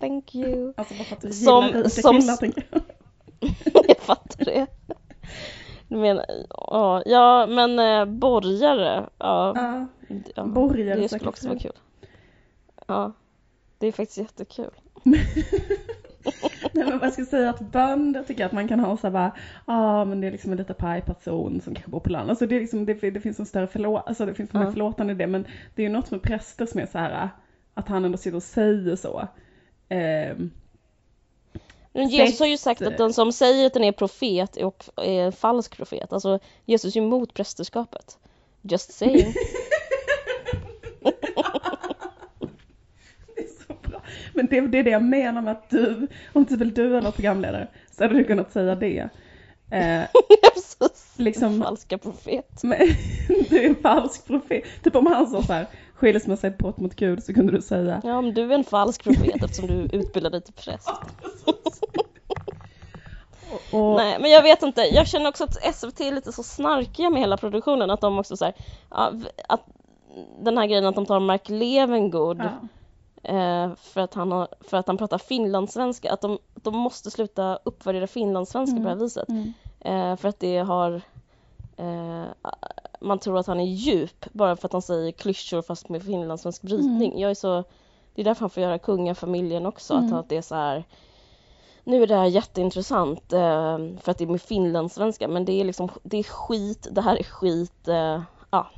[0.00, 0.72] Thank you.
[0.76, 2.82] Alltså bara för att du Som- gillar rika som- killar tänker jag.
[3.88, 4.66] Jag fattar det.
[5.88, 9.52] Du menar, ja, ja men eh, borgare, ja.
[9.56, 9.86] Ja,
[10.36, 10.44] ja.
[10.44, 11.72] borgare Det skulle också vara kul.
[12.86, 13.12] Ja,
[13.78, 14.70] det är faktiskt jättekul.
[16.76, 19.12] Nej men vad ska jag säga att bönder tycker att man kan ha så här
[19.12, 19.32] bara,
[19.66, 22.30] ja men det är liksom en lite paj person som kanske bor på landet.
[22.30, 24.70] Alltså det är liksom, det, det finns en större förlåt, alltså det finns en mer
[24.70, 27.30] förlåtande i det men det är ju något med präster som är så här
[27.74, 29.28] att han ändå sitter och säger så.
[29.88, 30.50] Ehm,
[31.92, 34.84] Men Jesus har ju sagt att den som säger att den är profet är, och
[34.96, 36.12] är falsk profet.
[36.12, 38.18] Alltså Jesus är emot prästerskapet.
[38.62, 39.16] Just saying.
[43.34, 44.02] det är så bra.
[44.36, 47.10] Men det, det är det jag menar med att du, om till exempel du var
[47.10, 49.08] programledare, så hade du kunnat säga det.
[49.70, 50.02] Eh,
[51.16, 52.60] liksom, falska profet.
[52.62, 52.78] men,
[53.50, 54.64] du är en falsk profet.
[54.82, 57.62] Typ om han sa så här, skilsmässa är ett brott mot Gud, så kunde du
[57.62, 58.00] säga.
[58.04, 60.90] Ja, men du är en falsk profet eftersom du utbildar dig till präst.
[63.72, 64.80] Och, Nej, men jag vet inte.
[64.80, 67.90] Jag känner också att SVT är lite så snarkiga med hela produktionen.
[67.90, 68.54] Att de också så här,
[68.90, 69.60] ja, v- att
[70.40, 72.68] den här grejen att de tar Mark Levengood ja.
[73.28, 76.12] Eh, för, att han har, för att han pratar finlandssvenska.
[76.12, 79.28] Att de, de måste sluta uppvärdera finlandssvenska på det här viset.
[79.28, 79.52] Mm.
[79.80, 81.00] Eh, för att det har
[81.76, 82.24] eh,
[83.00, 86.62] man tror att han är djup bara för att han säger klyschor fast med finlandssvensk
[86.62, 87.20] brytning.
[87.20, 87.64] Jag är så,
[88.14, 89.94] det är därför han får göra kungafamiljen också.
[89.94, 90.06] Mm.
[90.06, 90.84] Att, att det är så här
[91.84, 95.64] nu är det här jätteintressant eh, för att det är med finlandssvenska men det är
[95.64, 97.88] liksom det är skit, det här är skit.
[98.50, 98.70] Ja.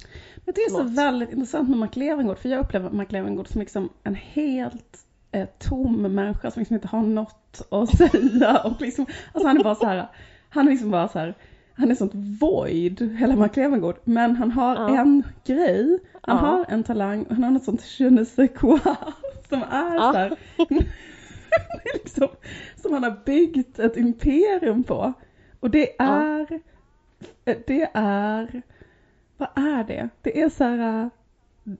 [0.44, 3.60] Men det är så väldigt intressant med Mark Levengood, för jag upplever Mark Levengood som
[3.60, 4.98] liksom en helt
[5.32, 8.58] eh, tom människa som liksom inte har något att säga.
[8.64, 10.08] Och liksom, alltså han är bara så här,
[10.48, 11.34] han är liksom bara så här,
[11.74, 13.96] han är sånt void, hela Mark Levengood.
[14.04, 15.00] Men han har Ja.
[15.00, 16.42] en grej, han Ja.
[16.50, 18.78] har en talang, och han har något sånt je ne sais quoi
[19.48, 20.12] som är Ja.
[20.12, 20.36] så här,
[21.94, 22.28] liksom,
[22.76, 25.12] som han har byggt ett imperium på.
[25.60, 26.60] Och det är,
[27.66, 28.62] det är,
[29.38, 30.08] vad är det?
[30.22, 31.10] Det är så här,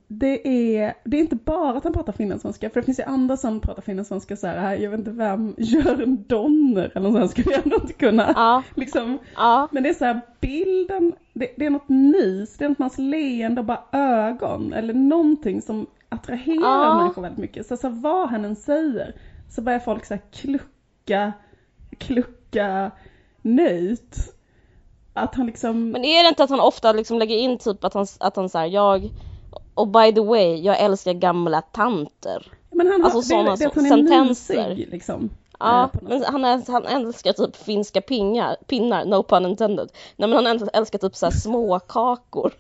[0.09, 3.37] det är, det är inte bara att han pratar finlandssvenska, för det finns ju andra
[3.37, 7.53] som pratar finlandssvenska så här, jag vet inte vem, Jörn Donner eller något sånt skulle
[7.55, 11.67] jag ändå inte kunna, Ja, liksom, ja, men det är så här, bilden, det, det
[11.67, 15.87] är något mys, det är något med hans leende och bara ögon, eller någonting som
[16.09, 16.95] attraherar Ja.
[16.97, 17.67] människor väldigt mycket.
[17.67, 19.15] Så, så vad han än säger,
[19.49, 21.33] så börjar folk så här klucka,
[21.99, 22.91] klucka
[23.43, 24.35] nöjt.
[25.19, 27.95] Att han liksom, men är det inte att han ofta liksom lägger in typ att
[27.95, 29.11] han, att han säger jag
[29.75, 32.47] och by the way, jag älskar gamla tanter.
[32.71, 34.69] men han, alltså sådana det, det är sentenser.
[34.69, 35.31] mysig liksom.
[35.59, 39.89] Ja, eh, men han, är, han älskar typ finska pingar, pinnar, no pun intended.
[40.17, 42.53] Nej men han äl- älskar typ såhär småkakor.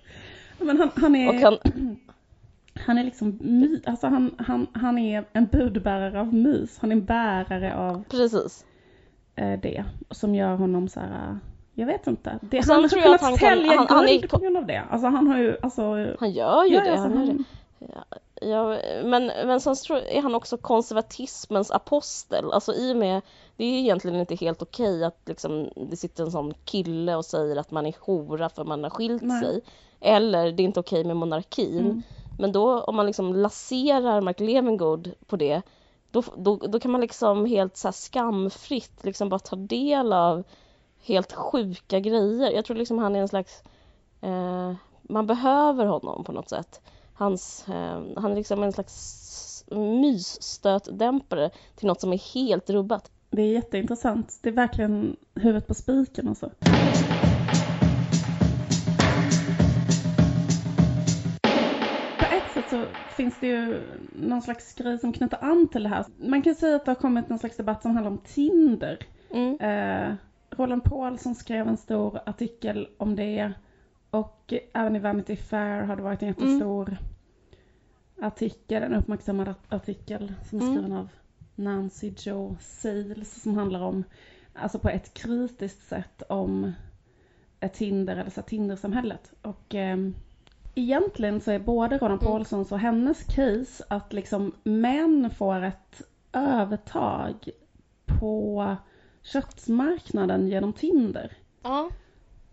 [0.59, 1.59] Men han, han är, Och han,
[2.87, 6.79] han är liksom, my, alltså han, han, han är en budbärare av mys.
[6.79, 8.64] Han är en bärare av precis.
[9.37, 9.85] eh, det.
[10.11, 11.37] Som gör honom så här, eh,
[11.79, 12.38] jag vet inte.
[12.43, 14.31] Det, sen han har tror jag kunnat att han kan- sälja han- han är- guld
[14.31, 14.83] på grund av det.
[14.91, 15.83] Alltså han har ju, alltså.
[16.21, 16.91] Han gör ju ja, det.
[16.91, 17.45] alltså, han han,
[18.41, 22.53] Ja, men, men sen tror, är han också konservatismens apostel.
[22.53, 23.21] Alltså i och med,
[23.57, 27.57] det är egentligen inte helt okej att liksom, det sitter en sån kille och säger
[27.57, 29.43] att man är hora för man har skilt Nej.
[29.43, 29.61] sig.
[30.01, 31.79] Eller det är inte okej med monarkin.
[31.79, 32.03] Mm.
[32.38, 35.62] Men då om man liksom laserar Mark Levengood på det,
[36.11, 40.45] då, då, då kan man liksom helt så skamfritt liksom bara ta del av
[41.03, 42.51] helt sjuka grejer.
[42.51, 43.63] Jag tror liksom han är en slags,
[44.21, 46.81] eh, man behöver honom på något sätt.
[47.15, 53.11] Hans, eh, han är liksom en slags mysstötdämpare till något som är helt rubbat.
[53.31, 54.39] det är jätteintressant.
[54.43, 56.51] Det är verkligen huvudet på spiken alltså.
[62.19, 62.85] På ett sätt så
[63.17, 63.83] finns det ju
[64.13, 66.05] någon slags grej som knyter an till det här.
[66.17, 68.99] Man kan säga att det har kommit någon slags debatt som handlar om Tinder.
[69.31, 69.61] Mm.
[69.61, 70.15] Eh,
[70.59, 73.53] Roland Paulsson skrev en stor artikel om det.
[74.11, 76.97] Och även i Vanity Fair har det varit en jättestor
[78.21, 80.75] artikel, en uppmärksammad art- artikel som är Mm.
[80.75, 81.09] skriven av
[81.55, 84.05] Nancy Jo Sales som handlar om,
[84.55, 86.73] alltså på ett kritiskt sätt om
[87.61, 89.33] ett Tinder eller så Tindersamhället.
[89.42, 90.14] Och ehm,
[90.75, 92.33] egentligen så är både Roland Mm.
[92.33, 97.49] Paulssons och hennes case att liksom män får ett övertag
[98.07, 98.77] på
[99.33, 101.33] köttsmarknaden genom Tinder.
[101.62, 101.91] Ja,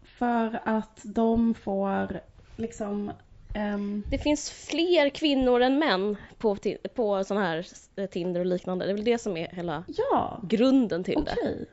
[0.03, 2.21] För att de får
[2.55, 3.11] liksom
[3.53, 6.57] ehm, det finns fler kvinnor än män på,
[6.95, 8.85] på sån här eh, Tinder och liknande.
[8.85, 11.31] Det är väl det som är hela ja, grunden till det.
[11.39, 11.65] okej.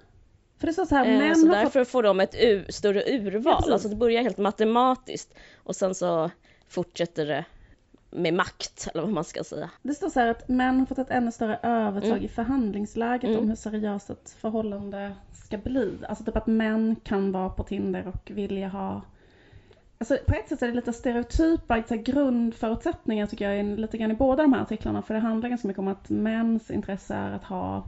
[0.59, 2.35] För det står så här, Eh, män så har därför fått, får de ett
[2.75, 3.57] större urval.
[3.57, 3.73] precis.
[3.73, 6.31] alltså det börjar helt matematiskt och sen så
[6.69, 7.45] fortsätter det
[8.13, 9.71] med makt eller vad man ska säga.
[9.83, 12.25] det står så här att män har fått ett ännu större övertag Mm.
[12.25, 13.39] i förhandlingsläget Mm.
[13.41, 15.99] om hur seriöst ett förhållande ska bli.
[16.09, 19.01] Alltså typ att män kan vara på Tinder och vilja ha
[19.99, 24.11] Alltså på ett sätt är det lite stereotypa så grundförutsättningar tycker jag är lite grann
[24.11, 25.03] i båda de här artiklarna.
[25.03, 27.85] För det handlar ganska mycket om att mäns intresse är att ha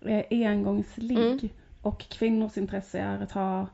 [0.00, 1.18] eh, engångsligg.
[1.18, 1.48] Mm.
[1.82, 3.66] Och kvinnors intresse är att ha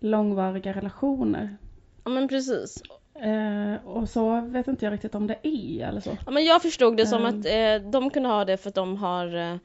[0.00, 1.56] långvariga relationer.
[2.04, 2.82] Ja men precis.
[3.22, 6.10] Eh, och så vet inte jag riktigt om det är eller så.
[6.26, 7.40] Ja, men jag förstod det som Mm.
[7.40, 9.56] att eh, de kunde ha det för att de har eh,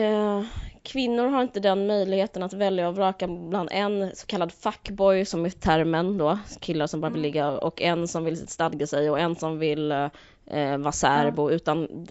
[0.00, 0.42] eh,
[0.82, 5.44] kvinnor har inte den möjligheten att välja och vraka bland en så kallad fuckboy som
[5.44, 7.22] är termen då, killar som bara vill Mm.
[7.22, 12.06] ligga och en som vill stadga sig och en som vill eh, vara särbo utan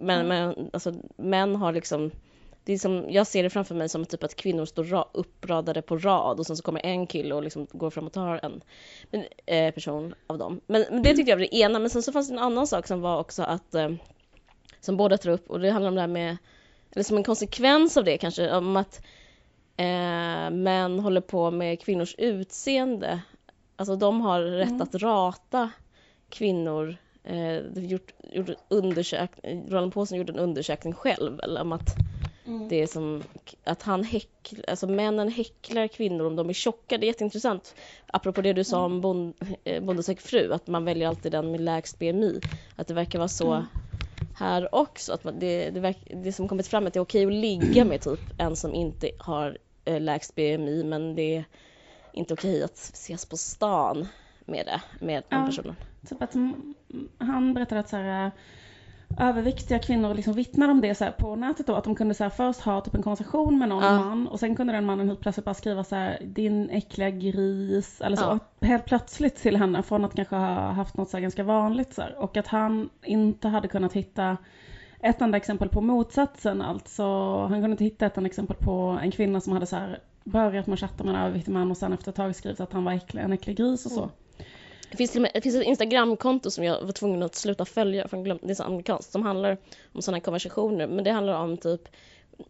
[0.00, 2.10] men, men alltså män har liksom
[2.64, 5.82] det är som, jag ser det framför mig som typ att kvinnor står ra, uppradade
[5.82, 8.62] på rad och sen så kommer en kille och liksom går fram och tar en
[9.10, 10.60] men, eh, person av dem.
[10.66, 12.66] Men, men det tyckte jag var det ena, men sen så fanns det en annan
[12.66, 13.90] sak som var också att eh,
[14.80, 16.36] som båda tar upp och det handlar om det här med
[16.92, 19.02] eller som en konsekvens av det kanske, om att
[19.76, 23.20] eh, män håller på med kvinnors utseende.
[23.76, 24.82] Alltså de har rätt Mm.
[24.82, 25.70] att rata
[26.28, 26.96] kvinnor.
[27.24, 31.96] Eh, gjort, gjort undersökning, Roland Paulsen gjorde en undersökning själv, eller om att
[32.46, 32.68] Mm.
[32.68, 33.24] det är som
[33.64, 36.98] att han häcklar, alltså männen häcklar kvinnor om de är tjocka.
[36.98, 37.74] Det är jätteintressant.
[38.06, 41.50] Apropå det du sa om bond, eh, Bonde söker fru, att man väljer alltid den
[41.50, 42.40] med lägst BMI.
[42.76, 43.64] Att det verkar vara så Mm.
[44.32, 45.12] här också.
[45.12, 47.84] Att det, det, verk, det som kommit fram är att det är okej att ligga
[47.84, 51.44] med typ en som inte har eh, lägst BMI men det är
[52.12, 54.08] inte okej att ses på stan
[54.46, 55.46] med det, med den Ja.
[55.46, 55.76] personen.
[56.08, 56.74] Typ att mm,
[57.18, 58.32] han berättade att så här, äh,
[59.18, 61.74] överviktiga kvinnor liksom vittnade om det så på nätet då.
[61.74, 63.98] Att de kunde så först ha typ en konversation med någon Ja.
[63.98, 68.00] man och sen kunde den mannen helt plötsligt bara skriva så här, din äckliga gris
[68.00, 68.40] eller så.
[68.60, 68.66] Ja.
[68.66, 72.02] Helt plötsligt till henne från att kanske ha haft något så här ganska vanligt så
[72.02, 72.18] här.
[72.18, 74.36] Och att han inte hade kunnat hitta
[75.00, 76.62] ett enda exempel på motsatsen.
[76.62, 77.04] Alltså
[77.40, 80.66] han kunde inte hitta ett enda exempel på en kvinna som hade så här börjat
[80.66, 82.84] med att chatta med en överviktig man och sen efter ett tag skrivit att han
[82.84, 84.02] var äcklig, en äcklig gris och så.
[84.02, 84.10] Mm.
[84.92, 88.08] Det finns, och med, det finns ett Instagramkonto som jag var tvungen att sluta följa
[88.08, 89.56] för glömde, det är så amerikanskt, som handlar
[89.92, 90.86] om sådana här konversationer.
[90.86, 91.88] Men det handlar om typ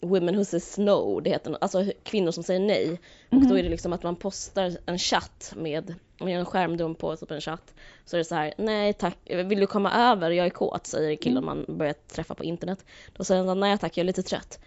[0.01, 3.01] Women who says no, det heter, alltså kvinnor som säger nej.
[3.29, 3.49] Och Mhm.
[3.49, 7.17] då är det liksom att man postar en chatt med, man gör en skärmdump på
[7.17, 7.75] typ en chatt.
[8.05, 11.17] Så är det så här, nej tack, vill du komma över, jag är kåt, säger
[11.17, 12.85] killen man börjar träffa på internet.
[13.17, 14.61] Då säger han, nej tack, jag är lite trött.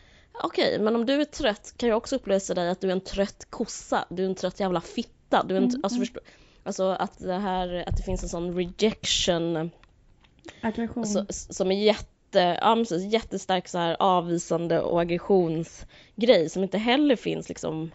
[0.43, 3.01] Okej, men om du är trött kan jag också upplysa dig att du är en
[3.01, 5.43] trött kossa, du är en trött jävla fitta.
[5.43, 6.07] Du är en, Mm, alltså, mm.
[6.65, 9.71] Alltså att det här, att det finns en sån rejection
[10.61, 11.05] Aggression.
[11.05, 17.15] så, som är jätte, ja, precis, jättestark så här avvisande och aggressionsgrej som inte heller
[17.15, 17.91] finns liksom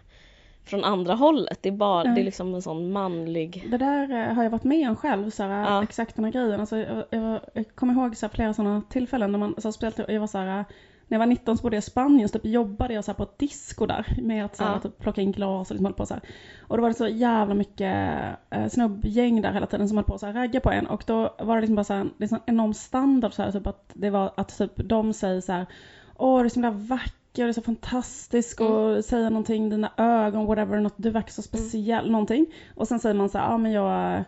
[0.65, 1.59] från andra hållet.
[1.63, 2.15] Det är bara, Nej.
[2.15, 3.67] det är liksom en sån manlig...
[3.71, 5.83] Det där eh, har jag varit med om själv, så här, Ja.
[5.83, 6.61] exakt den här grejen.
[6.61, 10.11] Alltså, jag, jag, jag kommer ihåg så här, flera sådana tillfällen när man, så speciellt
[10.11, 10.65] jag var så här,
[11.11, 13.23] när jag var 19 så bodde jag i Spanien så typ jobbade jag så på
[13.23, 14.81] ett disco där med att så här, Ja.
[14.81, 16.23] typ, plocka in glas och liksom höll på så här.
[16.69, 18.17] Och då var det så jävla mycket
[18.51, 21.35] eh, snubbgäng där hela tiden som höll på så här, ragga på en och då
[21.39, 23.91] var det liksom bara så här, det är sån enorm standard så här, typ att
[23.95, 25.67] det var att typ de säger så här,
[26.17, 30.47] åh du är så himla vacker, du är så fantastisk och säger någonting, dina ögon,
[30.47, 32.47] whatever, något, du verkar så speciell, någonting.
[32.75, 34.25] Och sen säger man så här, ja men jag eh,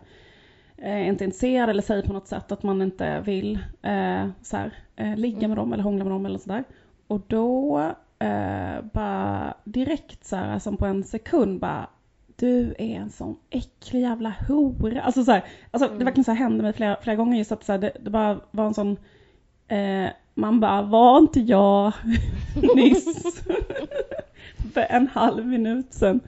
[0.77, 4.73] är inte intresserad eller säger på något sätt att man inte vill eh, så här,
[4.95, 6.63] eh, ligga med dem eller hångla med dem eller sådär.
[7.07, 7.79] Och då
[8.19, 11.87] eh, bara direkt så här som på en sekund bara
[12.35, 15.01] du är en sån äcklig jävla hora.
[15.01, 17.63] Alltså så här, alltså det verkligen så här hände mig flera, flera gånger just att
[17.63, 18.97] så här, det, det bara var en sån
[19.67, 21.93] eh, man bara, var inte jag
[22.75, 23.23] nyss
[24.73, 26.19] för en halv minut sedan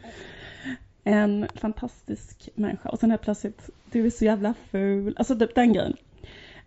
[1.04, 5.14] en fantastisk människa och sen helt plötsligt, du är så jävla ful.
[5.18, 5.98] Alltså typ den grejen.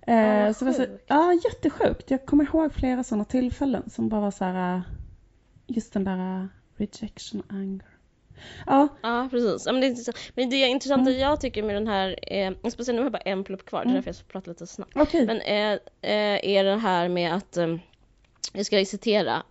[0.08, 0.14] Eh,
[0.46, 2.10] Ja, så så, ja, jättesjukt.
[2.10, 4.80] Jag kommer ihåg flera sådana tillfällen som bara var så här, eh,
[5.66, 7.84] just den där eh, rejection anger.
[8.66, 9.66] Ja, Ja, precis.
[9.66, 10.16] Ja, men, det är intressant.
[10.34, 13.44] men det intressanta jag tycker med den här, eh, speciellt nu har jag bara en
[13.44, 13.94] plupp kvar, det är Mm.
[13.94, 14.92] därför jag ska prata lite snabbt.
[14.96, 15.26] okej.
[15.26, 15.72] Men eh,
[16.12, 17.76] eh, är det här med att, eh,
[18.52, 19.42] jag ska citera,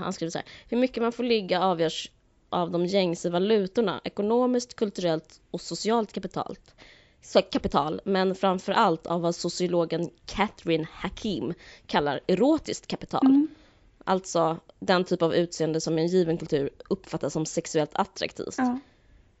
[0.00, 2.10] han skriver så här, hur mycket man får ligga avgörs
[2.48, 6.56] av de gängse valutorna, ekonomiskt, kulturellt och socialt kapital.
[7.26, 11.54] Så kapital, men framför allt av vad sociologen Catherine Hakim
[11.86, 13.26] kallar erotiskt kapital.
[13.26, 13.48] Mm.
[14.04, 18.54] Alltså den typ av utseende som i en given kultur uppfattas som sexuellt attraktivt.
[18.58, 18.78] Ja.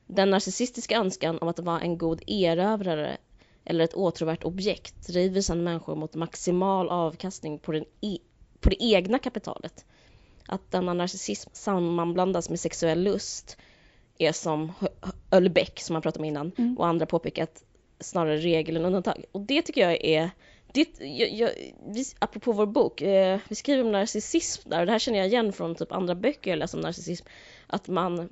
[0.06, 3.16] Den narcissistiska önskan om att vara en god erövrare
[3.64, 8.18] eller ett åtråvärt objekt driver sedan människor mot maximal avkastning på, den e-
[8.60, 9.84] på det egna kapitalet.
[10.46, 13.56] Att denna narcissism sammanblandas med sexuell lust
[14.18, 14.72] är som
[15.30, 16.78] Ölbeck, som man pratade om innan, Mm.
[16.78, 17.64] och andra påpekat
[18.00, 19.24] snarare regel än undantag.
[19.32, 20.30] Och det tycker jag är
[20.72, 21.50] det, jag, jag,
[21.86, 25.28] vi, apropå vår bok, eh, vi skriver om narcissism där och det här känner jag
[25.28, 27.26] igen från typ andra böcker jag läst om narcissism.
[27.66, 28.28] Att man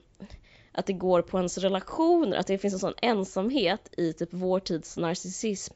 [0.73, 4.61] att det går på ens relationer, att det finns en sån ensamhet i typ vår
[4.61, 5.75] tids narcissism.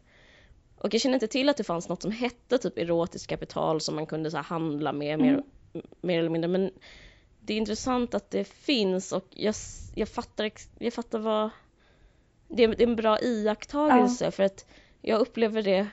[0.78, 3.94] Och jag känner inte till att det fanns något som hette typ erotiskt kapital som
[3.94, 5.42] man kunde så handla med mer,
[6.00, 6.48] mer eller mindre.
[6.48, 6.70] Men
[7.40, 9.54] det är intressant att det finns och jag,
[9.94, 11.50] jag, fattar, jag fattar vad...
[12.48, 14.66] Det är, en bra iakttagelse för att
[15.02, 15.86] jag upplever det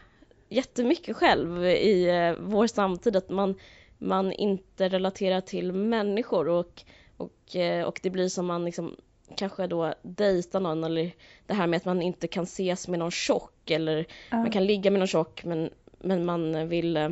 [0.50, 3.56] jättemycket själv i eh, vår samtid att man
[4.04, 6.84] man inte relaterar till människor och,
[7.18, 8.96] och, eh, och det blir som man liksom
[9.36, 11.12] kanske då dejtar någon eller
[11.46, 14.38] det här med att man inte kan ses med någon tjock eller Ja.
[14.38, 17.10] man kan ligga med någon tjock men, men man vill eh,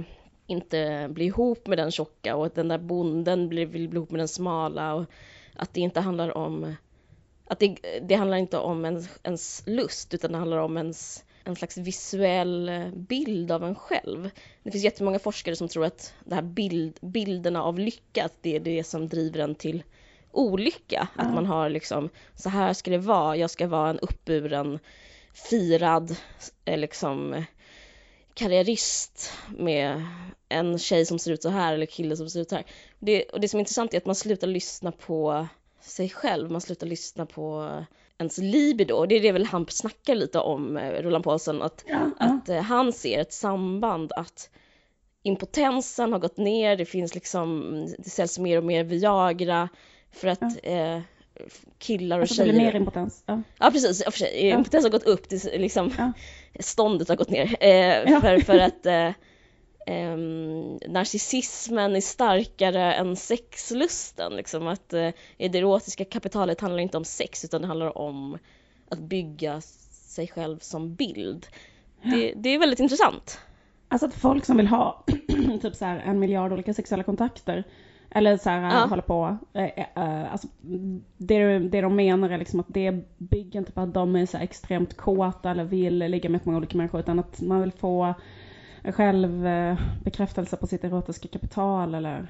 [0.47, 4.11] inte bli ihop med den tjocka och att den där bonden blir, vill bli ihop
[4.11, 5.05] med den smala och
[5.55, 6.75] att det inte handlar om
[7.51, 11.55] att det, det handlar inte om ens, ens lust utan det handlar om ens en
[11.55, 14.29] slags visuell bild av en själv.
[14.63, 18.55] Det finns jättemånga forskare som tror att det här bild, bilderna av lycka, att det
[18.55, 19.83] är det som driver en till
[20.31, 21.07] olycka.
[21.17, 21.23] Ja.
[21.23, 24.79] Att man har liksom, så här ska det vara, jag ska vara en uppburen,
[25.33, 26.15] firad,
[26.65, 27.43] eh, liksom
[28.33, 30.05] karriärist med
[30.49, 32.65] en tjej som ser ut så här eller kille som ser ut så här.
[32.99, 35.47] Det, och det som är intressant är att man slutar lyssna på
[35.81, 37.69] sig själv, man slutar lyssna på
[38.17, 38.93] ens libido.
[38.95, 42.25] Och det är det väl han snackar lite om, eh, Roland Paulsen, att, Ja, ja.
[42.25, 44.49] att eh, han ser ett samband att
[45.23, 49.69] impotensen har gått ner, det finns liksom, det säljs mer och mer Viagra
[50.11, 50.99] för att eh,
[51.77, 52.53] killar och Alltså tjejer...
[52.53, 53.23] blir mer impotens.
[53.25, 53.41] Ja.
[53.59, 54.47] Ja precis, för sig.
[54.47, 54.57] Ja.
[54.57, 56.11] Impotensen har gått upp, det liksom, Ja.
[56.59, 57.55] ståndet har gått ner.
[57.59, 58.21] Eh, Ja.
[58.21, 59.09] för, för att eh,
[59.87, 64.35] ehm, narcissismen är starkare än sexlusten.
[64.35, 68.37] Liksom, att eh, det erotiska kapitalet handlar inte om sex utan det handlar om
[68.89, 71.47] att bygga sig själv som bild.
[72.03, 73.39] Det, det är väldigt intressant.
[73.87, 75.03] Alltså att folk som vill ha
[75.61, 77.63] typ så en miljard olika sexuella kontakter
[78.11, 78.85] eller så här Ja.
[78.85, 79.37] hålla på.
[79.53, 80.47] Eh, eh, alltså,
[81.17, 84.37] det, det de menar är liksom att det bygger inte på att de är så
[84.37, 88.13] extremt kåta eller vill ligga med många olika människor utan att man vill få
[88.83, 92.27] själv eh, bekräftelse på sitt erotiska kapital eller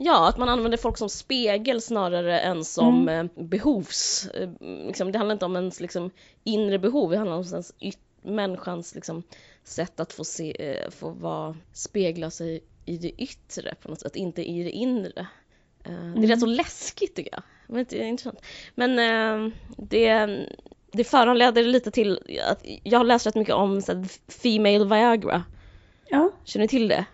[0.00, 3.26] Ja, att man använder folk som spegel snarare än som Mm.
[3.36, 4.28] eh, behovs...
[4.34, 4.48] Eh,
[4.86, 6.10] liksom, det handlar inte om ens liksom,
[6.44, 9.22] inre behov, det handlar om ens yt- människans liksom,
[9.64, 14.42] sätt att få, se, få vara, spegla sig i det yttre på något sätt, inte
[14.50, 15.26] i det inre.
[15.82, 16.26] Det är Mm.
[16.26, 17.42] rätt så läskigt tycker jag.
[17.66, 18.40] Men det är intressant.
[18.74, 18.96] Men
[19.76, 20.26] det,
[20.92, 24.06] det föranleder lite till att jag har läst rätt mycket om så här,
[24.42, 25.44] Female Viagra.
[26.08, 27.04] Ja, Känner ni till det?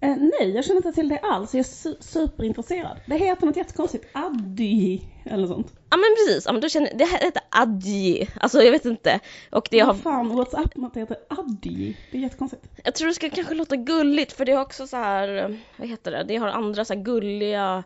[0.00, 1.54] eh, nej jag känner inte till det alls.
[1.54, 3.00] Jag är su- superintresserad.
[3.06, 4.04] Det heter något jättekonstigt.
[4.12, 5.72] Addy eller sånt.
[5.90, 9.20] Ja men precis, ja, men då känner, det här heter Adji, alltså jag vet inte.
[9.52, 11.94] Och det har, Vad fan, WhatsApp heter Addy.
[12.10, 12.64] Det är jättekonstigt.
[12.84, 15.88] jag tror det ska kanske låta gulligt för det har också så här, eh, vad
[15.88, 17.84] heter det, det har andra så här gulliga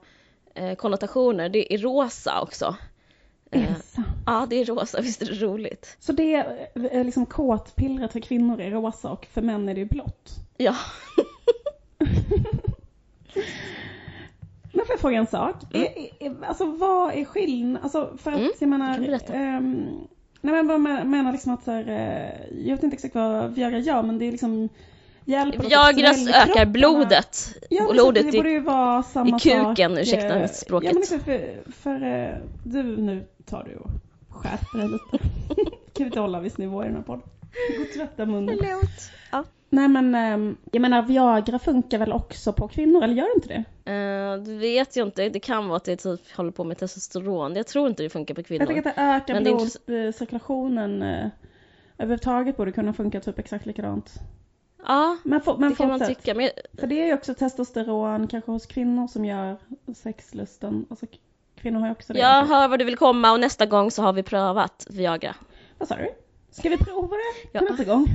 [0.54, 1.48] eh, konnotationer.
[1.48, 2.76] Det är rosa också.
[3.54, 4.06] Är Eh, det sant?
[4.26, 5.96] ja det är rosa, visst är det roligt?
[6.00, 9.80] Så det är eh, liksom kåtpillret för kvinnor är rosa och för män är det
[9.80, 10.30] ju blått.
[10.56, 10.74] Ja.
[14.72, 15.54] Men får jag fråga en sak?
[15.72, 15.88] Är,
[16.20, 17.82] är, alltså vad är skillnaden?
[17.82, 19.18] Alltså för att Mm, jag menar...
[19.32, 19.86] ehm,
[20.40, 23.54] nej men vad men- menar liksom att så här, eh, jag vet inte exakt vad
[23.54, 24.68] Viagra gör men det är liksom
[25.24, 27.54] Viagras ökar blodet.
[27.70, 29.98] Ja, blodet det borde ju vara samma i kuken, sak.
[30.02, 30.88] ursäkta eh, språket.
[30.88, 32.34] Ja men liksom för, för eh,
[32.64, 33.90] du nu tar du och
[34.28, 35.24] skärper dig lite.
[35.92, 37.22] kan vi inte hålla viss nivå i den här podden?
[37.78, 38.58] Gå tvätta munnen.
[38.60, 39.10] Förlåt.
[39.32, 39.44] Ja.
[39.70, 43.48] Nej men ehm, jag menar Viagra funkar väl också på kvinnor eller gör det inte
[43.48, 43.92] det?
[43.92, 47.56] Eh, det vet jag inte, det kan vara att det typ håller på med testosteron.
[47.56, 48.66] Jag tror inte det funkar på Jag kvinnor.
[48.66, 51.02] tänker att det ökar blodcirkulationen
[51.98, 54.12] överhuvudtaget borde kunna funka typ exakt likadant.
[54.86, 56.34] Ja, Men, for, men det kan man tycka.
[56.34, 59.56] Men För det är ju också testosteron kanske hos kvinnor som gör
[59.94, 60.86] sexlusten.
[60.90, 61.06] Alltså
[61.56, 62.18] kvinnor har ju också det.
[62.18, 65.34] jag hör vad du vill komma och nästa gång så har vi prövat Viagra.
[65.78, 66.10] Vad sa du?
[66.50, 67.60] Ska vi prova det Ja.
[67.60, 68.06] nästa gång?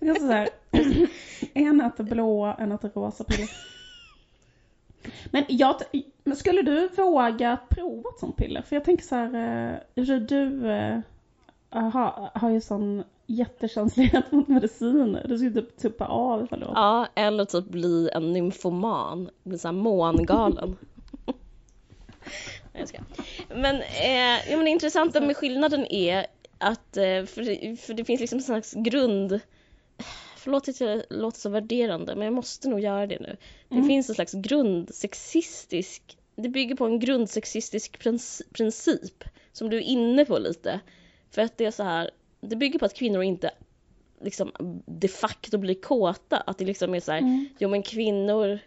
[0.18, 0.48] Så här,
[1.54, 3.50] en äter blå, en äter rosa piller.
[5.30, 5.76] Men jag,
[6.24, 8.62] men skulle du våga prova ett sånt piller?
[8.62, 10.98] För jag tänker så här, eh, du eh,
[11.70, 15.26] har, har ju sån jättekänslighet mot mediciner.
[15.28, 19.72] Du skulle typ tuppa av ifall du Ja, eller typ bli en nymfoman, bli såhär
[19.72, 20.76] mångalen.
[21.26, 21.34] Nej,
[22.72, 22.98] jag ska.
[23.54, 26.26] Men, eh, ja, men det intressanta med skillnaden är
[26.58, 29.40] att, eh, för, det- för det finns liksom en slags grund,
[30.36, 33.36] förlåt att jag låter så värderande, men jag måste nog göra det nu.
[33.68, 33.86] Det Mm.
[33.88, 40.24] finns en slags grundsexistisk, det bygger på en grundsexistisk princi- princip, som du är inne
[40.24, 40.80] på lite.
[41.30, 42.10] För att det är så här,
[42.46, 43.50] det bygger på att kvinnor inte
[44.20, 44.52] liksom
[44.86, 46.36] de facto blir kåta.
[46.36, 47.48] Att det liksom är så här, Mm.
[47.58, 48.58] jo men kvinnor,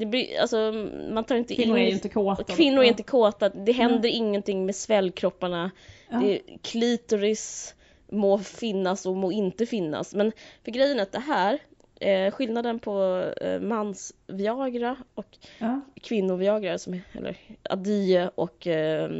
[0.00, 0.72] det blir, alltså
[1.12, 1.86] man tar inte Kvinnor in...
[1.86, 2.44] är inte kåta.
[2.56, 5.70] Kvinnor är inte kåta, det händer ingenting med svällkropparna.
[6.10, 6.18] Ja.
[6.20, 7.74] Det, klitoris
[8.08, 10.14] må finnas och må inte finnas.
[10.14, 10.32] Men
[10.64, 11.58] för grejen är att det här,
[12.00, 15.80] eh, skillnaden på eh, mans Viagra och Ja.
[16.02, 17.36] kvinnoviagra, som eller
[17.70, 19.10] Adie och eh,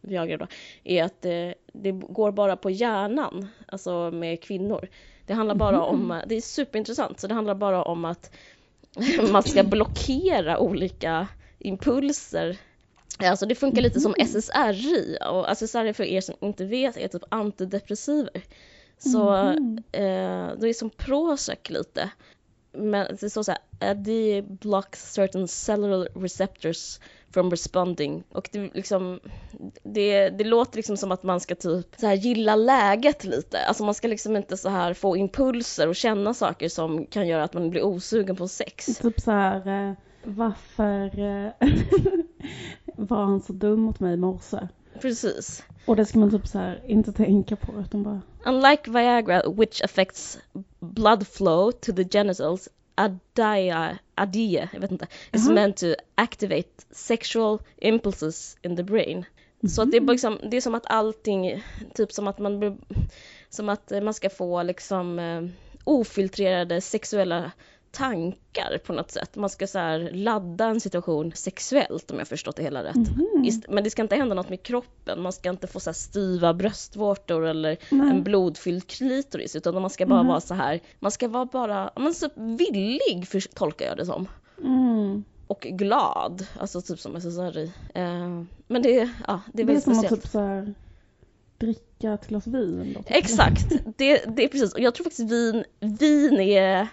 [0.00, 0.46] Viagra då,
[0.84, 4.88] är att eh, det går bara på hjärnan, alltså med kvinnor.
[5.26, 5.84] Det handlar bara Mhm.
[6.10, 8.30] om, det är superintressant, så det handlar bara om att
[9.32, 11.28] man ska blockera olika
[11.58, 12.56] impulser.
[13.18, 17.22] Alltså det funkar lite som SSRI och SSRI för er som inte vet är typ
[17.28, 18.42] antidepressiver.
[18.98, 19.78] Så Mhm.
[19.92, 22.10] eh, det är som Prozac lite.
[22.72, 26.98] Men det står så här, AD blocks certain cellular receptors
[27.30, 28.24] from responding.
[28.32, 29.20] Och det, liksom,
[29.82, 33.64] det, det låter liksom som att man ska typ så här gilla läget lite.
[33.64, 37.44] Alltså man ska liksom inte så här få impulser och känna saker som kan göra
[37.44, 38.86] att man blir osugen på sex.
[38.86, 41.68] Typ så här, eh, varför eh,
[42.96, 44.68] var han så dum mot mig i morse?
[45.00, 45.64] Precis.
[45.86, 49.82] Och det ska man typ så här inte tänka på utan bara, Unlike Viagra, which
[49.84, 50.38] affects
[50.80, 52.68] blood flow to the genitals,
[53.04, 55.54] Adia, Adia jag vet inte, is Jaha.
[55.54, 59.24] meant to activate sexual impulses in the brain.
[59.68, 62.78] Så att det är, bara liksom, det är som att allting, typ som att man
[63.48, 65.42] som att man ska få liksom eh,
[65.84, 67.52] ofiltrerade sexuella
[67.90, 69.36] tankar på något sätt.
[69.36, 72.96] Man ska så ladda en situation sexuellt om jag förstått det hela rätt.
[73.44, 75.94] Ist- Men det ska inte hända något med kroppen, man ska inte få så här
[75.94, 78.10] styva bröstvårtor eller Nej.
[78.10, 80.28] en blodfylld klitoris utan man ska bara Mhm.
[80.28, 80.80] vara så här.
[80.98, 84.28] man ska vara bara, men så villig för, tolkar jag det som.
[84.64, 85.24] Mm.
[85.46, 87.72] Och glad, alltså typ som SSRI.
[87.94, 88.28] Eh,
[88.66, 90.22] men det, är- ja, det Det är är väldigt som att speciellt.
[90.22, 90.74] typ så här,
[91.58, 92.92] dricka ett glas vin.
[92.96, 93.16] Då, typ.
[93.16, 94.72] Exakt, det, det är precis.
[94.74, 96.88] Och jag tror faktiskt vin, vin är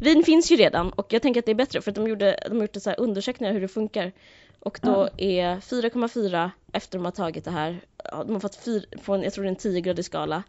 [0.00, 2.38] Vin finns ju redan och jag tänker att det är bättre för att de, gjorde,
[2.48, 4.12] de har gjort så här undersökningar hur det funkar.
[4.60, 7.80] Och då är 4,4 efter de har tagit det här,
[8.26, 10.42] de har fått fyr, på en, jag tror det är en 10-gradig skala,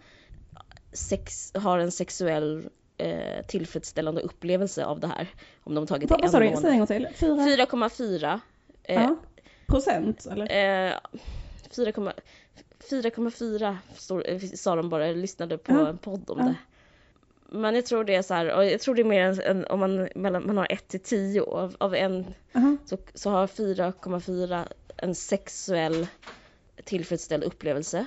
[0.94, 5.28] sex, har en sexuell eh, tillfredsställande upplevelse av det här.
[5.64, 6.30] Om de har tagit det en du?
[6.30, 6.78] Säg en månad.
[6.78, 7.08] gång till.
[7.16, 8.40] Fyra 4,4
[8.84, 9.16] eh, ja.
[9.68, 10.46] procent eller?
[10.90, 10.94] Eh,
[11.76, 12.14] 4,4
[12.90, 15.88] 4,4 står- eh, sa de bara, jag lyssnade på Ja.
[15.90, 16.46] en podd om Ja.
[16.46, 16.56] det.
[17.50, 19.66] Men jag tror det är så här, och jag tror det är mer än, än
[19.66, 22.26] om man, mellan, man har 1 till 10 av, av en
[22.56, 22.78] Aha.
[22.86, 24.64] så, så har 4,4
[24.98, 26.08] en sexuell
[26.84, 28.06] tillfredsställd upplevelse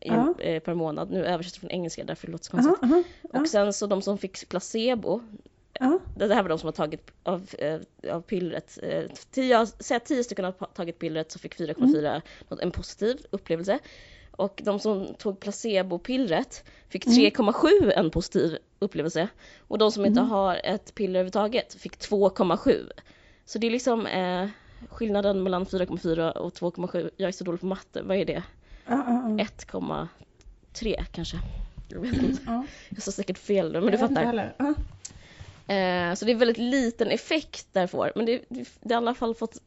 [0.00, 0.34] i, Ja.
[0.38, 1.10] eh, per månad.
[1.10, 2.82] Nu översätter jag från engelska därför det låter så Aha, konstigt.
[2.92, 3.02] aha,
[3.32, 3.40] ja.
[3.40, 5.20] Och sen så de som fick placebo,
[6.16, 7.80] det här var de som har tagit av, eh,
[8.14, 8.78] av pillret.
[8.82, 13.16] Eh, tio, säg att tio stycken har tagit pillret så fick 4,4 något- en positiv
[13.30, 13.78] upplevelse.
[14.38, 19.28] Och de som tog placebopillret fick 3,7 en positiv upplevelse.
[19.58, 22.90] Och de som inte har ett piller överhuvudtaget fick 2,7.
[23.44, 24.48] Så det är liksom eh,
[24.88, 27.10] skillnaden mellan 4,4 och 2,7.
[27.16, 28.42] Jag är så dålig på matte, vad är det?
[28.86, 28.94] Ja.
[28.94, 31.36] 1,3 kanske?
[31.88, 32.42] Jag vet inte.
[32.46, 32.64] Ja.
[32.88, 34.54] Jag sa säkert fel nu, men du inte fattar.
[35.66, 39.04] Eh, så det är väldigt liten effekt där får, men det, det, det har i
[39.04, 39.62] alla fall fått,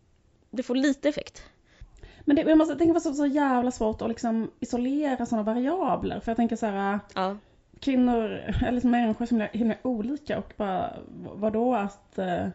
[0.52, 1.44] det får lite effekt.
[2.26, 6.20] Men det, jag måste tänka på så, så jävla svårt att liksom isolera sådana variabler.
[6.20, 7.38] För jag tänker så här, Ja,
[7.80, 8.26] kvinnor,
[8.62, 10.94] eller liksom människor som är himla olika och bara,
[11.36, 12.18] vadå att...
[12.18, 12.48] Eh,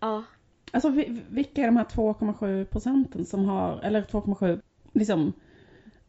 [0.00, 0.24] ja,
[0.72, 4.60] alltså vi- vilka är de här 2,7 procenten som har, eller 2,7
[4.92, 5.32] liksom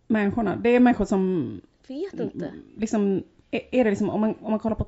[0.07, 0.55] människorna?
[0.55, 2.51] Det är människor som vet inte.
[2.77, 4.85] liksom, är är det liksom, om man, om man kollar på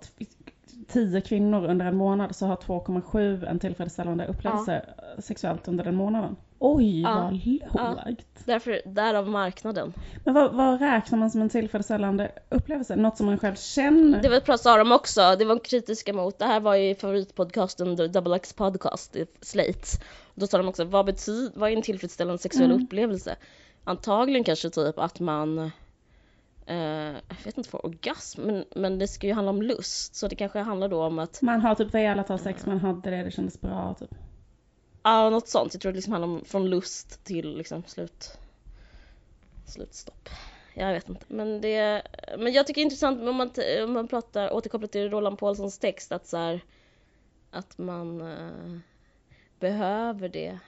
[0.71, 4.85] t- 10 kvinnor under en månad så har 2,7 en tillfredsställande upplevelse
[5.19, 6.35] sexuellt under den månaden.
[6.59, 7.31] Oj, Ja.
[7.73, 8.25] vad lågt.
[8.45, 9.93] Därför, därav marknaden.
[10.23, 12.95] Men vad, vad räknar man som en tillfredsställande upplevelse?
[12.95, 14.21] Något som man själv känner?
[14.21, 17.95] Det var ett sa de också, det var kritiska mot, det här var ju favoritpodcasten
[17.95, 19.87] Double X Podcast, i Slate.
[20.35, 22.83] Då sa de också, vad betyder, vad är en tillfredsställande sexuell Mm.
[22.83, 23.35] upplevelse?
[23.83, 25.71] Antagligen kanske typ att man
[26.65, 26.75] eh,
[27.27, 30.15] jag vet inte, får orgasm, men, men det ska ju handla om lust.
[30.15, 33.09] Så det kanske handlar då om att Man har typ velat ha sex, man hade
[33.09, 34.15] det, det kändes bra typ.
[35.03, 35.73] Ja, något sånt.
[35.73, 38.37] Jag tror det liksom handlar om från lust till liksom slut...
[39.65, 40.29] Slutstopp.
[40.73, 41.25] Jag vet inte.
[41.27, 42.01] Men det...
[42.37, 43.51] Men jag tycker det är intressant om man,
[43.83, 46.61] om man pratar, återkopplat till Roland Paulssons text, att så här,
[47.51, 48.79] Att man eh,
[49.59, 50.59] behöver det.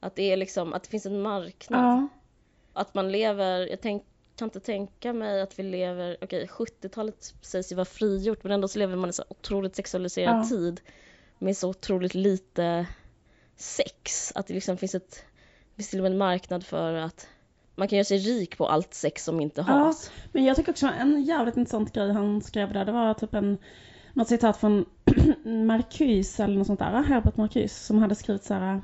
[0.00, 2.08] Att det är liksom, att det finns en marknad.
[2.72, 4.04] Att man lever, jag tänk,
[4.40, 8.68] kan inte tänka mig att vi lever, okej 70-talet sägs ju vara frigjort men ändå
[8.68, 10.44] så lever man i så otroligt sexualiserad Ja.
[10.48, 10.80] tid.
[11.38, 12.86] Med så otroligt lite
[13.56, 14.32] sex.
[14.34, 15.24] Att det liksom finns ett,
[15.76, 17.28] finns till och med en marknad för att
[17.74, 20.10] man kan göra sig rik på allt sex som inte has.
[20.32, 23.58] Men jag tycker också en jävligt intressant grej han skrev där, det var typ en,
[24.12, 24.84] något citat från
[25.66, 28.82] Marcuse eller något sånt där, Herbert Marcuse, som hade skrivit så här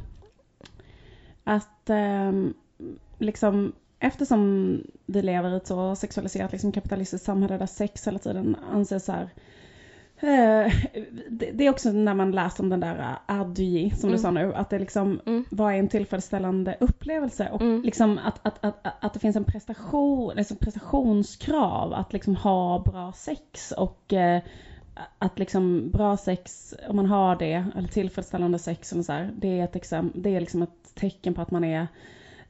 [1.44, 2.54] att ehm,
[3.18, 8.56] liksom eftersom vi lever i ett så sexualiserat liksom kapitalistiskt samhälle där sex hela tiden
[8.72, 9.22] anses så här
[10.20, 10.72] eh,
[11.30, 14.22] det, det är också när man läser om den där Adji som du Mm.
[14.22, 15.44] sa nu, att det liksom, Mm.
[15.50, 17.48] vad är en tillfredsställande upplevelse?
[17.52, 17.82] Och Mm.
[17.82, 23.12] liksom att, att, att, att det finns en prestation, liksom prestationskrav att liksom ha bra
[23.12, 24.42] sex och eh,
[25.18, 29.60] att liksom bra sex, om man har det, eller tillfredsställande sex, och så här, det,
[29.60, 31.86] är ett exempel, det är liksom ett tecken på att man är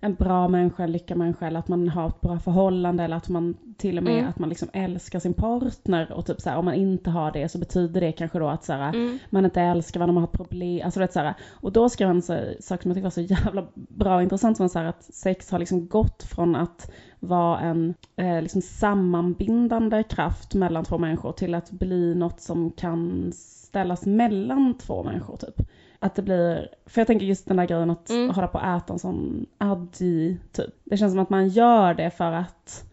[0.00, 3.28] en bra människa, en lyckad människa eller att man har ett bra förhållande eller att
[3.28, 4.28] man till och med Mm.
[4.28, 7.48] att man liksom älskar sin partner och typ så här, om man inte har det
[7.48, 9.18] så betyder det kanske då att så här, Mm.
[9.30, 12.22] man inte älskar varandra, man har problem, alltså det så här, och då skrev han
[12.22, 15.02] så, sak som jag tycker var så jävla bra och intressant som så här, att
[15.04, 16.90] sex har liksom gått från att
[17.20, 23.30] vara en eh, liksom sammanbindande kraft mellan två människor till att bli något som kan
[23.34, 25.68] ställas mellan två människor typ.
[26.06, 28.30] Att det blir, för jag tänker just den där grejen att Mm.
[28.30, 30.74] hålla på att äta en sån addi typ.
[30.84, 32.84] Det känns som att man gör det för att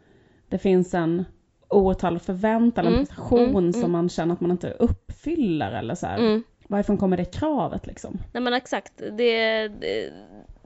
[0.50, 1.26] det finns en
[1.70, 3.74] outtalad förväntan, en Mm, prestation mm, mm.
[3.74, 6.18] som man känner att man inte uppfyller eller så här.
[6.18, 6.44] Mm.
[6.68, 8.18] Varifrån kommer det kravet liksom?
[8.34, 10.14] Nej men exakt, det, det,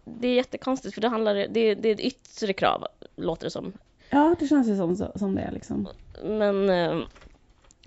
[0.05, 2.83] det är jättekonstigt för det handlar, det, det är ett yttre krav
[3.15, 3.73] låter det som.
[4.09, 5.87] Ja, det känns ju som, som det är liksom.
[6.23, 6.99] Men eh,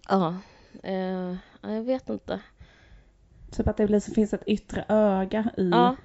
[0.09, 0.35] ja,
[0.83, 2.41] eh, ja, jag vet inte.
[3.51, 5.97] Typ att det blir, så finns ett yttre öga i Ja,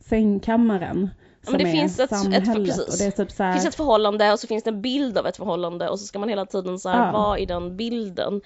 [0.00, 1.10] sängkammaren.
[1.44, 2.54] Som det är finns ett- ett- samhället.
[2.54, 2.78] precis.
[2.78, 5.36] och det typ här, finns ett förhållande och så finns det en bild av ett
[5.36, 7.12] förhållande och så ska man hela tiden så här Ja.
[7.12, 8.40] vara i den bilden.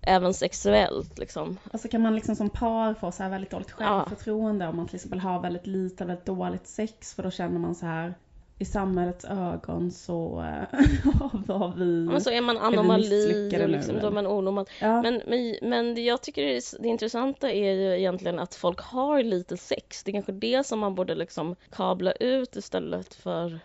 [0.00, 1.56] Även sexuellt liksom.
[1.72, 4.86] Och så kan man liksom som par få så här väldigt dåligt självförtroende om man
[4.86, 8.14] till exempel har väldigt lite, väldigt dåligt sex för då känner man så här
[8.58, 10.40] i samhällets ögon så
[10.72, 10.80] äh,
[11.46, 11.84] var vi...
[11.84, 14.66] Men så är man anomali och liksom, då är man onormal.
[14.80, 15.02] ja.
[15.02, 19.22] Men, men, men det jag tycker är, det intressanta är ju egentligen att folk har
[19.22, 20.04] lite sex.
[20.04, 23.60] Det är kanske det som man borde liksom kabla ut istället för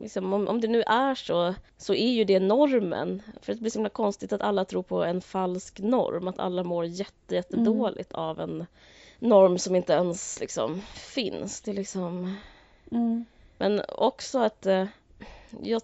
[0.00, 3.22] Liksom, om, om det nu är så, så är ju det normen.
[3.40, 6.28] För det blir så himla konstigt att alla tror på en falsk norm.
[6.28, 8.66] Att alla mår jätte, jättedåligt av en
[9.18, 11.60] norm som inte ens liksom finns.
[11.60, 12.36] Det är liksom...
[12.90, 13.24] Mm.
[13.62, 14.86] Men också att eh,
[15.62, 15.82] jag,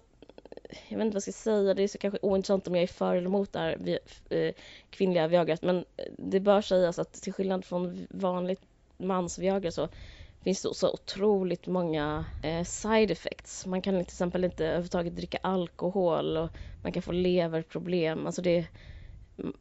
[0.87, 2.87] jag vet inte vad jag ska säga, det är så kanske ointressant om jag är
[2.87, 3.99] för eller emot det här vi,
[4.29, 4.53] eh,
[4.89, 5.85] kvinnliga Viagrat, men
[6.17, 8.61] det bör sägas att till skillnad från vanligt
[8.97, 9.87] mans Viagra så
[10.43, 13.65] finns det så otroligt många eh, side effects.
[13.65, 16.49] Man kan till exempel inte överhuvudtaget dricka alkohol och
[16.81, 18.25] man kan få leverproblem.
[18.25, 18.65] Alltså det,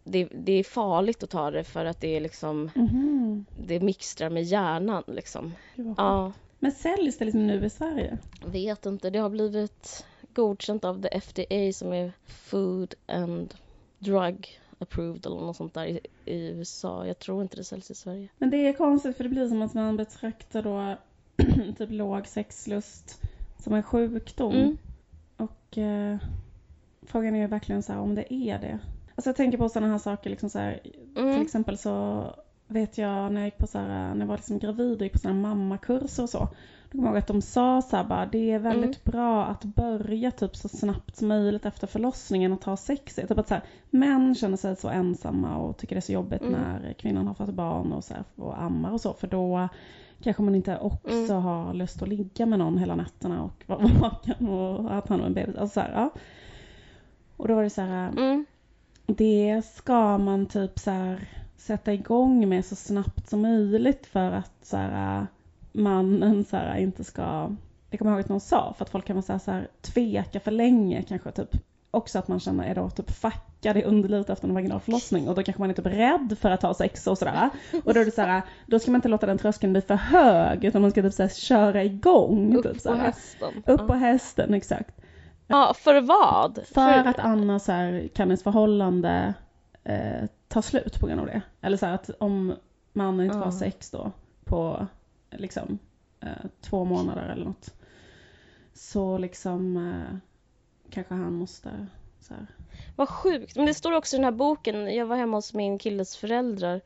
[0.04, 3.46] det, det är farligt att ta det för att det är liksom Mhm.
[3.56, 5.54] det mixtrar med hjärnan liksom.
[5.74, 6.32] Ja.
[6.58, 8.18] Men säljs det liksom nu i Sverige?
[8.46, 13.54] Vet inte, det har blivit godkänt av the FDA som är Food and
[13.98, 17.06] Drug Approved eller något sånt där i, i USA.
[17.06, 18.28] Jag tror inte det säljs i Sverige.
[18.38, 20.96] Men det är konstigt för det blir som att man betraktar då
[21.78, 23.22] typ låg sexlust
[23.58, 24.54] som en sjukdom.
[24.54, 24.78] Mm.
[25.36, 26.18] Och eh,
[27.02, 28.78] frågan är ju verkligen så här om det är det.
[29.14, 31.42] Alltså jag tänker på sådana här saker liksom så här, Till Mm.
[31.42, 32.24] exempel så
[32.68, 35.22] vet jag när jag gick på så här, när jag var liksom gravid och gick
[35.22, 36.38] på här mammakurser och så.
[36.38, 39.64] Då kommer jag ihåg att de sa så här bara, det är väldigt bra att
[39.64, 43.14] börja typ så snabbt som möjligt efter förlossningen och ta sex.
[43.14, 46.40] Typ att så här, män känner sig så ensamma och tycker det är så jobbigt
[46.42, 46.52] Mm.
[46.52, 49.12] när kvinnan har fått barn och så här, och ammar och så.
[49.12, 49.68] För då
[50.22, 51.42] kanske man inte också Mm.
[51.42, 55.26] har lust att ligga med någon hela nätterna och vara vaken och ha hand om
[55.26, 55.56] en bebis.
[55.56, 56.10] Alltså så här, ja.
[57.36, 58.46] Och då var det så här, Mm.
[59.06, 61.28] det ska man typ så här
[61.58, 65.26] sätta igång med så snabbt som möjligt för att så här,
[65.72, 67.50] mannen så här, inte ska,
[67.90, 69.50] det kommer jag ihåg att någon sa, för att folk kan vara så här, så
[69.50, 71.50] här tveka för länge kanske typ.
[71.90, 75.34] Också att man känner är då typ fackad i underlivet efter en vaginal förlossning och
[75.34, 77.50] då kanske man är typ rädd för att ha sex och sådär.
[77.84, 79.94] Och då är det så här, då ska man inte låta den tröskeln bli för
[79.94, 82.56] hög utan man ska typ så här, köra igång.
[82.56, 83.62] Upp typ, så på hästen.
[83.66, 85.00] Upp på hästen, exakt.
[85.46, 86.58] ja, för vad?
[86.74, 89.34] För att annars så här, kan ens förhållande
[89.84, 91.42] eh, ta slut på grund av det.
[91.60, 92.54] Eller så här att om
[92.92, 93.52] mannen inte Ja.
[93.52, 94.12] sex då
[94.44, 94.86] på
[95.30, 95.78] liksom
[96.20, 96.28] eh,
[96.60, 97.74] två månader eller något.
[98.74, 100.16] Så liksom eh,
[100.90, 101.86] kanske han måste
[102.20, 102.46] så här.
[102.96, 103.56] Vad sjukt.
[103.56, 104.94] Men det står också i den här boken.
[104.94, 106.80] Jag var hemma hos min killes föräldrar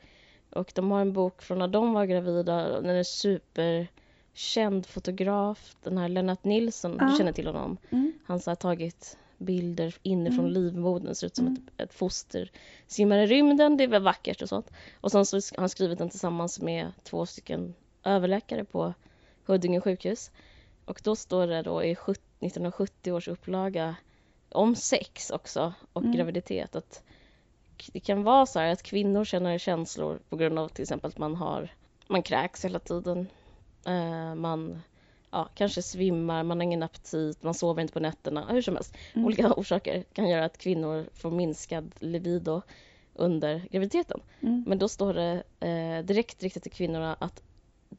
[0.51, 2.81] och de har en bok från när de var gravida.
[2.81, 7.07] Den är superkänd fotograf, den här Lennart Nilsson, Ja.
[7.07, 7.77] du känner till honom.
[7.91, 8.13] Mm.
[8.27, 10.53] Han har tagit bilder inifrån Mm.
[10.53, 11.63] livmodern, ser ut som Mm.
[11.77, 12.51] ett, ett foster
[12.87, 14.71] simmar i rymden, det är väl vackert och sånt.
[15.01, 17.75] Och sen så har han skrivit den tillsammans med två stycken
[18.05, 18.95] överläkare på
[19.47, 20.31] Huddinge sjukhus.
[20.85, 23.97] Och då står det då i 70 1970 års upplaga
[24.51, 26.17] om sex också och Mm.
[26.17, 27.03] graviditet att
[27.93, 31.19] det kan vara så här att kvinnor känner känslor på grund av till exempel att
[31.19, 31.69] man har
[32.07, 33.27] man kräks hela tiden.
[33.87, 34.83] Eh, man
[35.33, 38.97] ja, kanske svimmar, man har ingen aptit, man sover inte på nätterna, hur som helst.
[39.13, 39.27] Mm.
[39.27, 42.63] Olika orsaker kan göra att kvinnor får minskad libido
[43.15, 44.21] under graviditeten.
[44.41, 44.65] Mm.
[44.67, 47.43] Men då står det eh, direkt riktat till kvinnorna att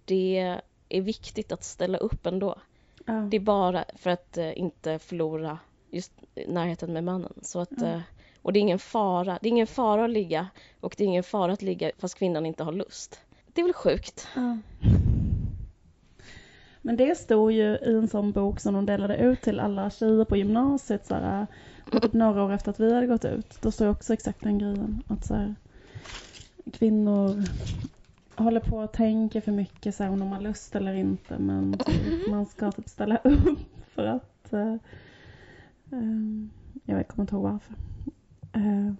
[0.05, 0.59] det
[0.89, 2.55] är viktigt att ställa upp ändå.
[3.05, 3.13] Ja.
[3.13, 5.59] Det är bara för att eh, inte förlora
[5.89, 6.11] just
[6.47, 7.34] närheten med mannen.
[7.41, 7.99] Så att, eh,
[8.41, 9.39] Och det är ingen fara.
[9.41, 10.47] Det är ingen fara att ligga
[10.79, 13.19] och det är ingen fara att ligga fast kvinnan inte har lust.
[13.47, 14.27] Det är väl sjukt?
[14.36, 14.57] Ja.
[16.86, 20.25] Men det stod ju i en sån bok som de delade ut till alla tjejer
[20.25, 21.47] på gymnasiet så här,
[21.91, 23.61] typ några år efter att vi hade gått ut.
[23.61, 25.03] Då stod också exakt den grejen.
[25.07, 25.55] Att så här,
[26.73, 27.43] kvinnor
[28.36, 31.38] håller på och tänker för mycket så här, om de har lust eller inte.
[31.38, 33.59] Men typ, man ska typ ställa upp
[33.95, 34.49] för att...
[34.53, 34.75] Uh,
[35.93, 36.47] uh,
[36.86, 37.75] jag kommer inte ihåg varför.
[38.57, 38.93] Uh,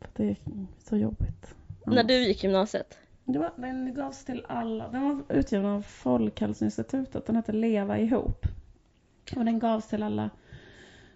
[0.00, 0.36] för det är
[0.78, 1.54] så jobbigt.
[1.86, 2.98] När du gick gymnasiet?
[3.26, 4.88] Det var, den gavs till alla.
[4.88, 7.26] Den var utgiven av Folkhälsoinstitutet.
[7.26, 8.46] Den hette Leva ihop.
[9.36, 10.30] Och den gavs till alla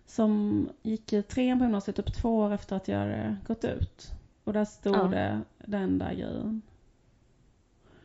[0.06, 4.12] som gick i trean på gymnasiet typ två år efter att jag hade gått ut.
[4.44, 5.02] Och där stod ja.
[5.02, 6.62] det den där grejen.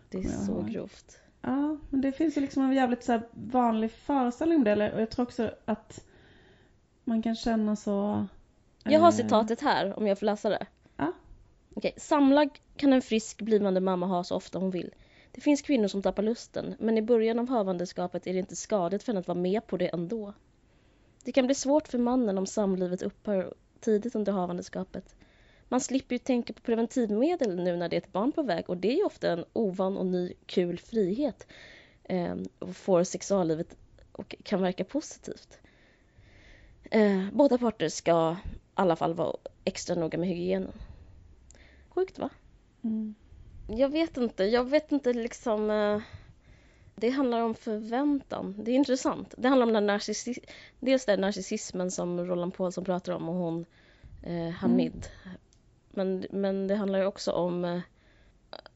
[0.09, 1.19] Det är så grovt.
[1.41, 4.93] Ja, men det finns ju liksom en jävligt så vanlig föreställning om det.
[4.93, 6.05] Och jag tror också att
[7.03, 8.25] man kan känna så...
[8.83, 9.15] Jag har eh...
[9.15, 10.65] citatet här om jag får läsa det.
[11.78, 14.93] Okej, samlag kan en frisk blivande mamma ha så ofta hon vill.
[15.32, 19.03] Det finns kvinnor som tappar lusten, men i början av havandeskapet är det inte skadligt
[19.03, 20.34] för henne att vara med på det ändå.
[21.23, 25.15] Det kan bli svårt för mannen om samlivet upphör tidigt under havandeskapet.
[25.69, 28.78] Man slipper ju tänka på preventivmedel nu när det är ett barn på väg och
[28.78, 31.47] det är ju ofta en ovan och ny kul frihet
[32.03, 33.78] eh, och får sexuallivet
[34.11, 35.59] och kan verka positivt.
[36.91, 40.73] Eh, båda parter ska i alla fall vara extra noga med hygienen.
[41.95, 42.29] Sjukt va?
[42.83, 43.15] Mm.
[43.67, 46.01] Jag vet inte, jag vet inte liksom eh,
[46.95, 48.55] det handlar om förväntan.
[48.57, 49.33] Det är intressant.
[49.37, 50.35] Det handlar om den narcissi
[50.79, 53.65] dels den narcissismen som Roland Paulsson pratar om och hon
[54.23, 55.07] eh, Hamid.
[55.25, 55.37] Mm.
[55.91, 57.79] Men, men det handlar ju också om eh,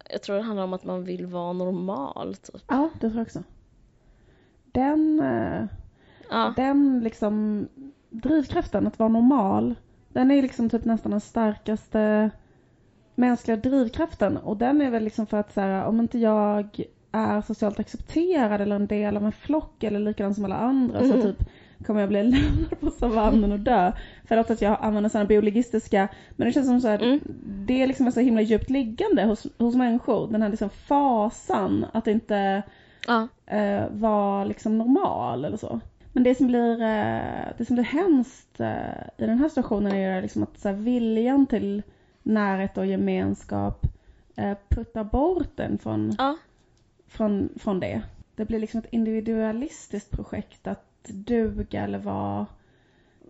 [0.10, 2.36] jag tror det handlar om att man vill vara normal.
[2.36, 2.64] Typ.
[2.68, 3.44] Ja, det tror jag också.
[4.72, 5.66] Den, eh,
[6.30, 6.54] ja.
[6.56, 7.68] den liksom
[8.10, 9.76] drivkraften att vara normal,
[10.10, 12.32] den är liksom typ nästan den starkaste
[13.20, 16.80] mänskliga drivkraften och den är väl liksom för att så här, om inte jag
[17.12, 21.12] är socialt accepterad eller en del av en flock eller likadan som alla andra mm.
[21.12, 21.50] så typ
[21.86, 23.92] kommer jag bli lämnad på savannen och dö.
[24.26, 27.20] Förlåt att jag använder sådana biologistiska, men det känns som så här, mm.
[27.44, 30.32] det är liksom så himla djupt liggande hos, hos människor.
[30.32, 32.64] Den här liksom fasan att inte
[33.08, 33.28] ja.
[33.46, 35.80] eh, vara liksom normal eller så.
[36.14, 40.22] Men det som blir, eh, det som blir hemskt eh, i den här situationen är
[40.22, 41.84] liksom att så här, viljan till
[42.30, 43.86] närhet och gemenskap
[44.36, 46.38] eh, puttar bort den från, ja.
[47.08, 48.02] från, från det.
[48.36, 52.46] Det blir liksom ett individualistiskt projekt att duga eller vara,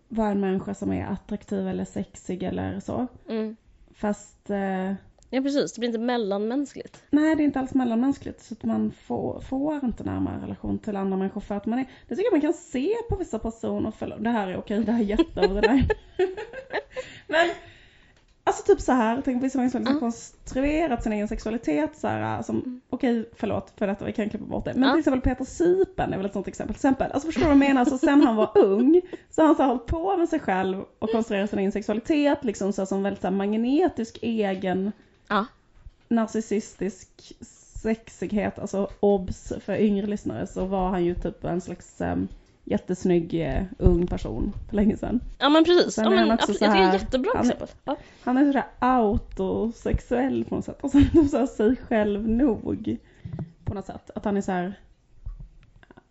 [0.08, 3.08] vara en människa som är attraktiv eller sexig eller så.
[3.30, 3.56] Mm.
[3.94, 4.94] Fast eh,
[5.32, 7.04] Ja precis, det blir inte mellanmänskligt.
[7.10, 8.42] Nej, det är inte alls mellanmänskligt.
[8.42, 11.86] Så att man får, får inte närmare relation till andra människor för att man är,
[12.08, 14.92] det tycker jag man kan se på vissa personer, för, det här är okej, det
[14.92, 15.62] här är jätteöver
[17.28, 17.50] Men
[18.50, 22.42] Alltså typ så här, tänk vissa människor som liksom konstruerat sin egen sexualitet så här,
[22.42, 22.82] som, mm.
[22.90, 24.74] okej okay, förlåt för detta, vi kan klippa bort det.
[24.74, 24.92] Men uh.
[24.92, 26.74] till exempel Peter Sypen är väl ett sånt exempel.
[26.74, 27.86] Till exempel, alltså förstår du vad jag menar?
[27.86, 31.12] Så sen han var ung så har han så hållit på med sig själv och
[31.12, 34.92] konstruerat sin egen sexualitet liksom så som väldigt så här, magnetisk egen
[35.32, 35.44] uh.
[36.08, 37.34] narcissistisk
[37.82, 42.28] sexighet, alltså obs för yngre lyssnare så var han ju typ en slags um,
[42.64, 45.20] jättesnygg uh, ung person för länge sedan.
[45.38, 46.62] Ja men precis, ja, men, absolut.
[46.62, 47.68] jag tycker det är jättebra han, exempel.
[47.84, 47.96] Ja.
[48.24, 50.80] Han är sådär autosexuell på något sätt.
[50.82, 51.00] Alltså
[51.32, 52.98] så sig själv nog
[53.66, 54.10] på något sätt.
[54.16, 54.80] Att han är så här,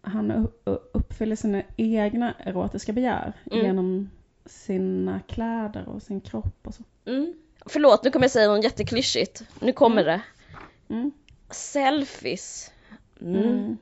[0.01, 0.49] han
[0.93, 3.67] uppfyller sina egna erotiska begär mm.
[3.67, 4.11] genom
[4.47, 6.83] sina kläder och sin kropp och så.
[7.05, 7.35] Mm.
[7.67, 9.43] Förlåt, nu kommer jag säga något jätteklyschigt.
[9.61, 10.07] Nu kommer mm.
[10.07, 10.23] det.
[10.95, 11.13] Mm.
[11.51, 12.73] Selfies.
[13.21, 13.77] Mm.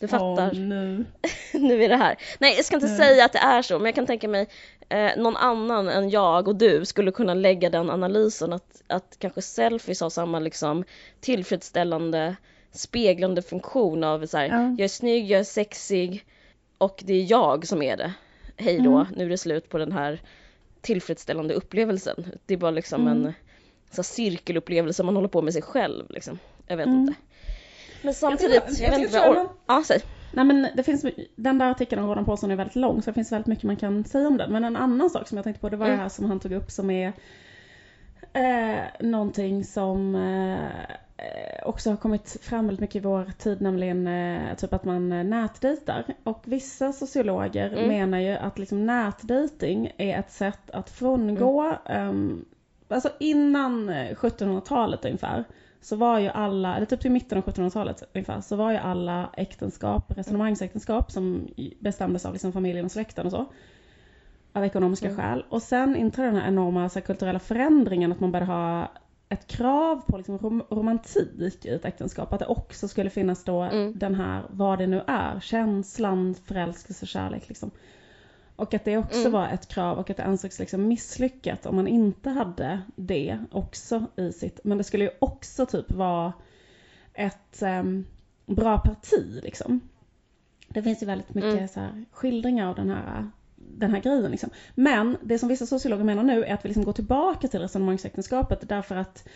[0.00, 0.50] Du fattar.
[0.50, 1.04] Oh, nu.
[1.52, 2.16] nu är det här.
[2.38, 2.98] Nej, jag ska inte mm.
[2.98, 4.46] säga att det är så, men jag kan tänka mig
[4.88, 9.42] eh, någon annan än jag och du skulle kunna lägga den analysen att, att kanske
[9.42, 10.84] selfies har samma liksom
[11.20, 12.36] tillfredsställande
[12.72, 14.62] speglande funktion av så här, ja.
[14.62, 16.24] jag är snygg, jag är sexig
[16.78, 18.12] och det är jag som är det.
[18.56, 19.06] Hej då, mm.
[19.16, 20.20] nu är det slut på den här
[20.80, 22.26] tillfredsställande upplevelsen.
[22.46, 23.26] Det är bara liksom mm.
[23.26, 23.32] en
[23.90, 26.38] så cirkelupplevelse man håller på med sig själv liksom.
[26.66, 27.00] Jag vet mm.
[27.00, 27.14] inte.
[28.02, 30.00] Men samtidigt, jag, jag, jag vet inte vad jag Ja, säg.
[30.32, 33.14] Nej men det finns, den där artikeln om Rodan Paulsson är väldigt lång så det
[33.14, 34.52] finns väldigt mycket man kan säga om den.
[34.52, 35.98] Men en annan sak som jag tänkte på det var mm.
[35.98, 37.12] det här som han tog upp som är
[38.32, 44.56] eh, någonting som eh, också har kommit fram väldigt mycket i vår tid, nämligen eh,
[44.56, 46.04] typ att man eh, nätdejtar.
[46.24, 47.88] Och vissa sociologer mm.
[47.88, 52.08] menar ju att liksom nätdejting är ett sätt att frångå, mm.
[52.08, 52.44] um,
[52.88, 55.44] alltså innan 1700-talet eh, ungefär,
[55.80, 59.30] så var ju alla, eller typ till mitten av 1700-talet ungefär, så var ju alla
[59.36, 61.48] äktenskap, resonemangsäktenskap som
[61.80, 63.46] bestämdes av liksom familjen och släkten och så.
[64.52, 65.16] av ekonomiska Mm.
[65.18, 65.44] skäl.
[65.48, 68.92] Och sen inträdde den här enorma så här, kulturella förändringen att man började ha
[69.28, 72.32] ett krav på liksom, rom- romantik i ett äktenskap.
[72.32, 73.98] Att det också skulle finnas då Mm.
[73.98, 77.70] den här, vad det nu är, känslan, förälskelse, kärlek liksom.
[78.58, 79.32] Och att det också Mm.
[79.32, 84.06] var ett krav och att det ansågs liksom misslyckat om man inte hade det också
[84.16, 84.60] i sitt.
[84.64, 86.32] Men det skulle ju också typ vara
[87.14, 88.04] ett ehm,
[88.46, 89.80] bra parti liksom.
[90.68, 91.68] Det finns ju väldigt mycket Mm.
[91.68, 94.50] så här, skildringar av den här, den här grejen liksom.
[94.74, 98.68] Men det som vissa sociologer menar nu är att vi liksom går tillbaka till resonemangsäktenskapet
[98.68, 99.28] därför att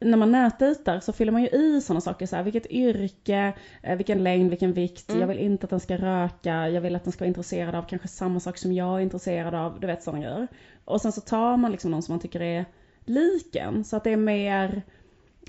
[0.00, 3.96] när man nätdejtar så fyller man ju i sådana saker så här, vilket yrke, eh,
[3.96, 5.20] vilken längd, vilken vikt, Mm.
[5.20, 7.82] jag vill inte att den ska röka, jag vill att den ska vara intresserad av
[7.82, 10.48] kanske samma sak som jag är intresserad av, du vet sådana grejer.
[10.84, 12.64] Och sen så tar man liksom någon som man tycker är
[13.04, 14.82] lik en, så att det är mer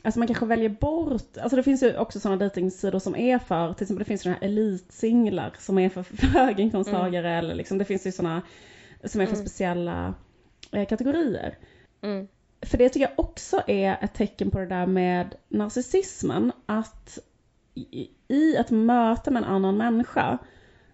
[0.03, 3.73] Alltså man kanske väljer bort, alltså det finns ju också sådana dejtingsidor som är för,
[3.73, 7.85] till exempel det finns sådana här elitsinglar som är för, för höginkomsttagare eller liksom det
[7.85, 8.41] finns ju sådana
[9.03, 9.45] som är för Mm.
[9.45, 10.13] speciella
[10.71, 11.57] eh, kategorier.
[12.01, 12.27] Mm.
[12.61, 16.51] För det tycker jag också är ett tecken på det där med narcissismen.
[16.65, 17.19] Att
[18.27, 20.37] i, ett möte med en annan människa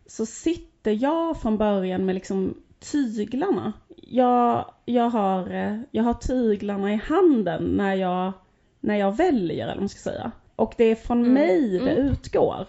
[0.05, 2.53] så sitter jag från början med liksom
[2.91, 3.74] tyglarna.
[3.95, 5.49] Jag, jag, har,
[5.91, 8.34] jag har tyglarna i handen när jag,
[8.80, 10.32] när jag väljer, eller vad man ska säga.
[10.55, 12.05] Och det är från Mm, mig det mm.
[12.07, 12.68] utgår.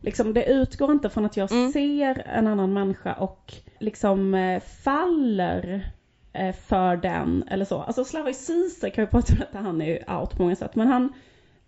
[0.00, 1.72] Liksom, det utgår inte från att jag Mm.
[1.72, 5.90] ser en annan människa och liksom eh, faller
[6.52, 7.82] för den eller så.
[7.82, 10.74] Alltså Slavoj Zizek har ju pratat om detta, han är ju out på många sätt,
[10.74, 11.12] men han,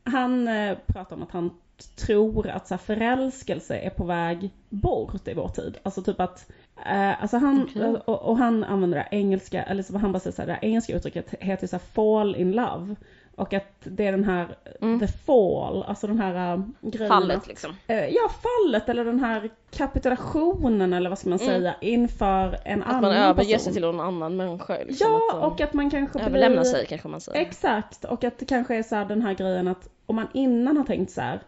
[0.04, 1.50] han eh, pratar om att han
[1.96, 5.78] tror att så här, förälskelse är på väg bort i vår tid.
[5.82, 6.50] Alltså typ att,
[6.86, 7.82] eh, alltså han, Okej.
[7.82, 10.96] och, och han använder det engelska, eller så han bara säger så här, det engelska
[10.96, 12.96] uttrycket heter så här fall in love.
[13.36, 15.00] Och att det är den här, Mm.
[15.00, 17.74] the fall, alltså den här uh, grejen Fallet att- liksom.
[17.86, 21.50] Eh, Ja, fallet eller den här kapitulationen eller vad ska man Mm.
[21.60, 23.58] säga inför en Att annan man överger person.
[23.64, 24.76] sig till någon annan människa.
[24.86, 26.70] Liksom, Ja, att och att man kanske överlämnar blir...
[26.70, 27.40] sig kanske man säger.
[27.40, 30.76] Exakt, och att det kanske är så här den här grejen att om man innan
[30.76, 31.40] har tänkt så här,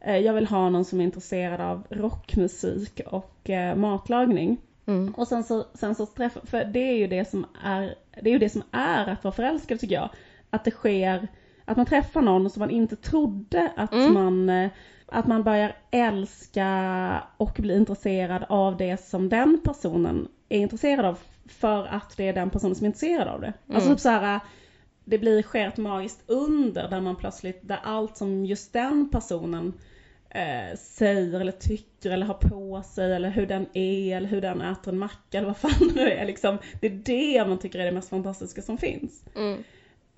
[0.00, 4.58] eh, jag vill ha någon som är intresserad av rockmusik och eh, matlagning.
[4.86, 5.14] Mm.
[5.16, 8.32] Och sen så, sen så träffar, för det är ju det som är, det är
[8.32, 10.10] ju det som är att vara förälskad tycker jag.
[10.50, 11.28] Att det sker,
[11.64, 14.12] att man träffar någon som man inte trodde att Mm.
[14.14, 14.70] man, eh,
[15.06, 21.18] att man börjar älska och bli intresserad av det som den personen är intresserad av
[21.48, 23.52] för att det är den personen som är intresserad av det.
[23.66, 23.96] Alltså Mm.
[23.96, 24.40] typ så här,
[25.04, 29.72] det blir sker ett magiskt under där man plötsligt, där allt som just den personen
[30.34, 34.60] eh, säger eller tycker eller har på sig eller hur den är eller hur den
[34.60, 36.58] äter en macka eller vad fan det nu är liksom.
[36.80, 39.24] Det är det man tycker är det mest fantastiska som finns.
[39.36, 39.62] Mm.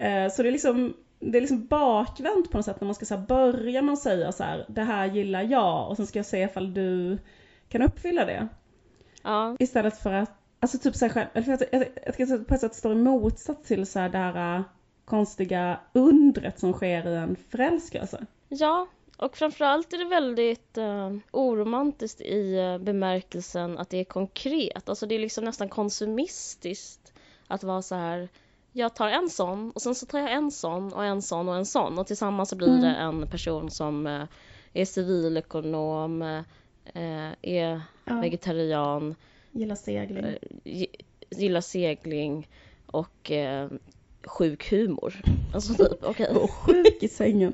[0.02, 3.04] Eh, så det är liksom det är liksom bakvänt på något sätt när man ska
[3.04, 6.26] så här, börja att säga så här, det här gillar jag och sen ska jag
[6.26, 7.18] se ifall du
[7.68, 8.48] kan uppfylla det.
[9.22, 9.56] Ja.
[9.58, 10.30] Istället för att,
[10.60, 12.92] alltså typ så här, själv- eller för att, jag, jag tycker på ett sätt står
[12.92, 14.62] i motsats till så här det här äh,
[15.04, 18.26] konstiga undret som sker i en förälskelse.
[18.48, 18.86] ja,
[19.16, 24.88] och framförallt är det väldigt uh, oromantiskt i eh, bemärkelsen att det är konkret.
[24.88, 27.12] Alltså det är liksom nästan konsumistiskt
[27.46, 28.28] att vara så här
[28.72, 31.56] jag tar en sån och sen så tar jag en sån och en sån och
[31.56, 32.80] en sån och tillsammans så blir Mm.
[32.80, 34.22] det en person som eh,
[34.72, 38.20] är civilekonom, eh, är Ja.
[38.20, 39.14] vegetarian,
[39.50, 40.24] Gillar segling.
[40.24, 40.94] eh, gi-
[41.30, 42.48] gillar segling
[42.86, 43.68] och eh,
[44.26, 45.14] sjuk humor.
[45.54, 46.28] Alltså typ, okej.
[46.34, 47.52] Och sjuk i sängen.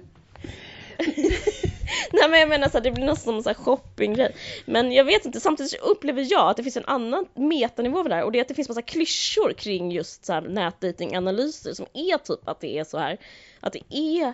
[2.13, 4.37] Nej men jag menar så här, det blir nästan som en sån här shoppinggrej.
[4.67, 8.15] Men jag vet inte, samtidigt upplever jag att det finns en annan metanivå över det
[8.15, 11.87] här och det är att det finns massa klyschor kring just så här nätdatinganalyser som
[11.95, 13.19] är typ att det är så här,
[13.61, 14.33] att det är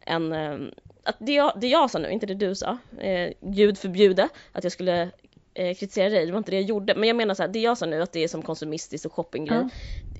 [0.00, 0.58] en, eh,
[1.04, 4.64] att det jag, det jag sa nu, inte det du sa, eh, Gud förbjude att
[4.64, 5.10] jag skulle
[5.54, 6.94] eh, kritisera dig, det var inte det jag gjorde.
[6.94, 9.12] Men jag menar så här, det jag sa nu att det är som konsumistiskt och
[9.12, 9.58] shoppinggrej.
[9.58, 9.70] Ja.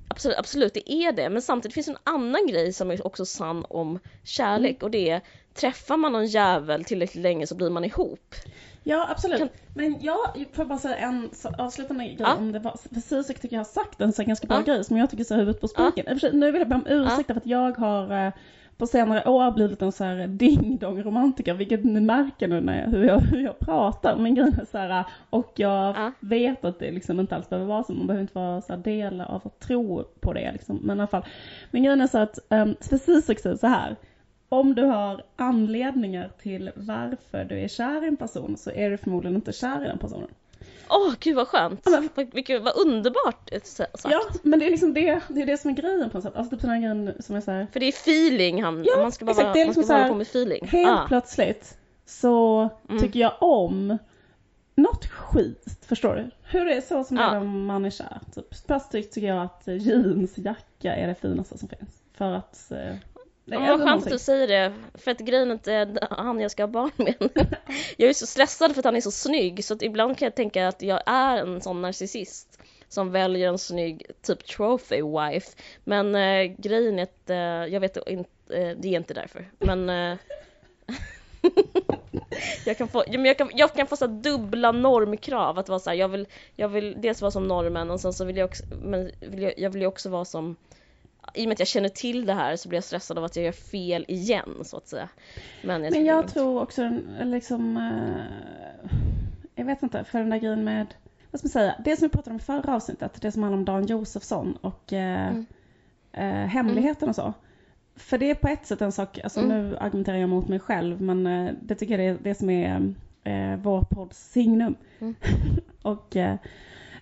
[0.09, 1.29] Absolut, absolut, det är det.
[1.29, 4.83] Men samtidigt finns en annan grej som är också sann om kärlek Mm.
[4.83, 5.21] och det är
[5.53, 8.35] träffar man någon jävel tillräckligt länge så blir man ihop.
[8.83, 9.39] Ja absolut.
[9.39, 12.35] Kan- Men jag får jag bara säga en avslutande grej Ja.
[12.35, 14.73] om det var, för Zizek tycker jag har sagt en så ganska bra Ja.
[14.73, 16.19] grej som jag tycker så huvudet på spiken.
[16.19, 18.31] Sig, Nu vill jag be om ursäkt för att jag har eh,
[18.77, 22.91] på senare år blivit en så här ding-dong romantiker, vilket ni märker nu när jag,
[22.91, 24.17] hur, jag, hur jag pratar.
[24.17, 26.11] Men grejen är så här, och jag Ja.
[26.19, 28.79] vet att det liksom inte alls behöver vara så, man behöver inte vara så här
[28.79, 30.75] del av att tro på det liksom.
[30.83, 31.25] Men i alla fall.
[31.71, 33.95] Men grejen är så att, um, Zizek säger så här,
[34.51, 38.97] om du har anledningar till varför du är kär i en person så är du
[38.97, 40.27] förmodligen inte kär i den personen.
[40.89, 41.81] Åh gud vad skönt!
[41.85, 44.05] Ja, men- Vilket, vad underbart eh, sagt.
[44.09, 46.35] Ja, men det är liksom det, det är det som är grejen på något sätt.
[46.35, 49.11] Alltså typ den grejen som är så här, För det är feeling han, Ja, man
[49.11, 50.67] ska bara, exakt, det är man liksom ska så bara hålla på med feeling.
[50.67, 51.05] helt Ah.
[51.07, 53.01] plötsligt så Mm.
[53.01, 53.97] tycker jag om
[54.75, 56.29] något skit, förstår du?
[56.43, 57.29] Hur är det så som det Ja.
[57.35, 58.19] är när man är kär?
[58.35, 62.01] Typ, plötsligt tycker jag att jeansjacka är det finaste som finns.
[62.13, 62.71] För att...
[62.71, 62.95] Eh,
[63.45, 66.51] det Ja, vad skönt att du säger det, för att grejen är inte han jag
[66.51, 67.15] ska ha barn med.
[67.97, 70.35] Jag är så stressad för att han är så snygg så att ibland kan jag
[70.35, 75.51] tänka att jag är en sån narcissist som väljer en snygg typ trophy wife.
[75.83, 79.51] Men eh, grejen är att eh, jag vet inte, eh, det är inte därför.
[79.59, 80.17] Men eh,
[82.65, 85.97] jag kan få, jag kan, jag kan få så dubbla normkrav att vara så här,
[85.97, 89.11] jag vill, jag vill dels vara som normen och sen så vill jag också, men
[89.19, 90.55] vill jag, jag vill ju också vara som
[91.33, 93.35] i och med att jag känner till det här så blir jag stressad av att
[93.35, 95.09] jag gör fel igen så att säga.
[95.63, 96.91] Men jag, Men jag det tror också
[97.23, 97.77] liksom...
[97.77, 98.25] Eh,
[99.55, 100.87] jag vet inte, för den där grejen med...
[101.31, 101.75] Vad ska man säga?
[101.85, 104.93] Det som vi pratade om i förra avsnittet, det som handlar om Dan Josefsson och
[104.93, 105.45] eh, Mm.
[106.13, 107.33] eh, hemligheten och så.
[107.95, 109.49] För det är på ett sätt en sak, alltså Mm.
[109.69, 112.93] nu argumenterar jag mot mig själv, men eh, det tycker jag är det som är
[113.23, 114.75] eh, vår podds signum.
[114.99, 115.15] Mm.
[115.81, 116.35] och, eh,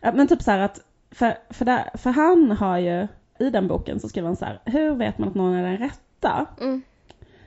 [0.02, 3.08] men typ så här att, för, för, där, för han har ju,
[3.40, 5.78] i den boken så skriver han så här, hur vet man att någon är den
[5.78, 6.46] rätta?
[6.62, 6.82] Mm.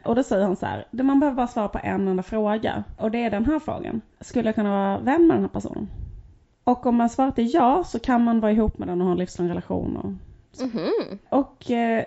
[0.04, 2.84] Och då säger han så här, man behöver bara svara på en enda fråga.
[2.98, 4.00] Och det är den här frågan.
[4.20, 5.88] Skulle jag kunna vara vän med den här personen?
[6.64, 9.12] Och om man svarat är ja så kan man vara ihop med den och ha
[9.12, 9.96] en livslång relation.
[9.96, 10.12] Och,
[10.64, 11.18] Mhm.
[11.28, 12.04] och eh,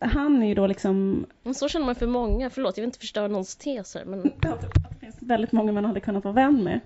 [0.00, 2.98] han är ju då liksom, Men så känner man för många, förlåt jag vill inte
[2.98, 4.58] förstöra någons tes här men det
[5.00, 6.80] finns väldigt många man hade kunnat vara vän med.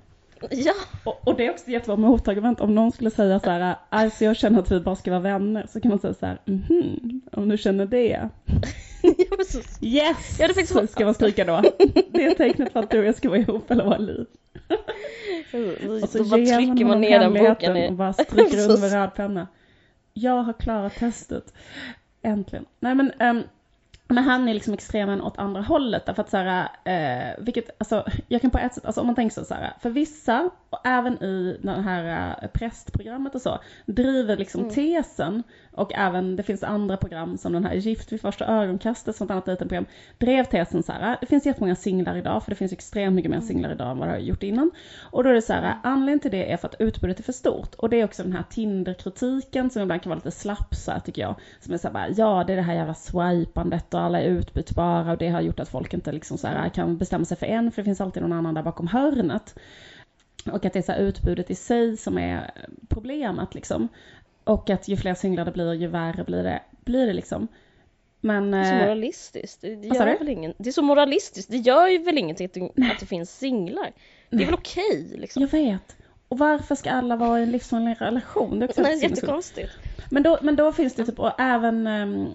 [0.50, 0.72] Ja,
[1.04, 4.24] Och, och det är också ett jättebra motargument om någon skulle säga så här, alltså
[4.24, 5.66] jag känner att vi bara ska vara vänner.
[5.68, 8.28] Så kan man säga så här, mhm, om du känner det.
[9.02, 10.36] ja så, Yes!
[10.40, 11.62] Ja, det fick så- ska man stryka då.
[12.10, 14.26] Det är tecknet för att du och jag ska vara ihop eller vara liv.
[16.02, 17.88] Och så då bara trycker man ner den boken i...
[17.88, 19.46] och bara stryker Så- under med röd penna.
[20.14, 21.54] Jag har klarat testet.
[22.22, 22.64] Äntligen.
[22.80, 23.42] Nej men, ehm,
[24.08, 28.04] men han är liksom extremen åt andra hållet därför att så här, eh, vilket, alltså
[28.28, 30.78] jag kan på ett sätt, alltså om man tänker så, så här, för vissa, och
[30.84, 34.74] även i det här eh, prästprogrammet och så, driver liksom Mm.
[34.74, 35.42] tesen
[35.72, 39.46] och även, det finns andra program som den här Gift vid första ögonkastet, sånt annat
[39.46, 39.86] dejtingprogram,
[40.18, 43.40] drev tesen så här, det finns jättemånga singlar idag, för det finns extremt mycket mer
[43.40, 44.70] singlar idag än vad det har gjort innan.
[45.10, 47.32] Och då är det så här, anledningen till det är för att utbudet är för
[47.32, 47.74] stort.
[47.74, 51.00] Och det är också den här Tinder-kritiken som ibland kan vara lite slapp så här,
[51.00, 51.34] tycker jag.
[51.60, 54.28] Som är så här bara, ja det är det här jävla swipandet och alla är
[54.28, 57.46] utbytbara och det har gjort att folk inte liksom så här, kan bestämma sig för
[57.46, 59.54] en för det finns alltid någon annan där bakom hörnet.
[60.46, 62.50] Och att det är så här utbudet i sig som är
[62.88, 63.88] problemet liksom.
[64.44, 67.48] Och att ju fler singlar det blir, ju värre blir det, blir det liksom.
[68.20, 68.50] Men...
[68.50, 69.60] Det är så eh, moralistiskt.
[69.60, 70.54] Det, gör väl ingen...
[70.58, 71.50] Det är så moralistiskt.
[71.50, 73.92] Det gör ju väl ingenting att det, att det finns singlar.
[74.30, 75.42] Det är väl okej liksom.
[75.42, 75.96] Jag vet.
[76.28, 78.58] Och varför ska alla vara i en livslång relation?
[78.58, 79.72] Det är också Nej, jättekonstigt.
[80.10, 82.26] Men då, men då finns det typ, och även, ehm,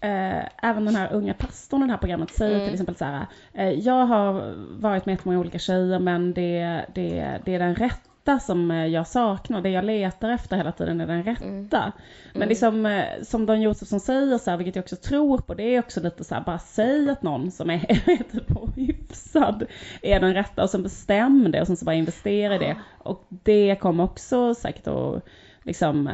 [0.00, 2.64] eh, även den här unga pastorn i det här programmet säger Mm.
[2.66, 7.38] till exempel så här, eh, jag har varit med många olika tjejer men det, det,
[7.44, 11.06] det är den rätta som eh, jag saknar, det jag letar efter hela tiden är
[11.06, 11.44] den rätta.
[11.82, 11.98] Mm.
[12.34, 15.62] Men liksom, eh, som Don Josefsson säger, så här, vilket jag också tror på, det
[15.62, 17.78] är också lite så här, bara säg att någon som är
[18.32, 19.64] typ hyfsad
[20.02, 22.76] är den rätta och sen bestäm det och sen så bara investera i det.
[22.98, 25.24] Och det kommer också säkert att
[25.62, 26.10] liksom,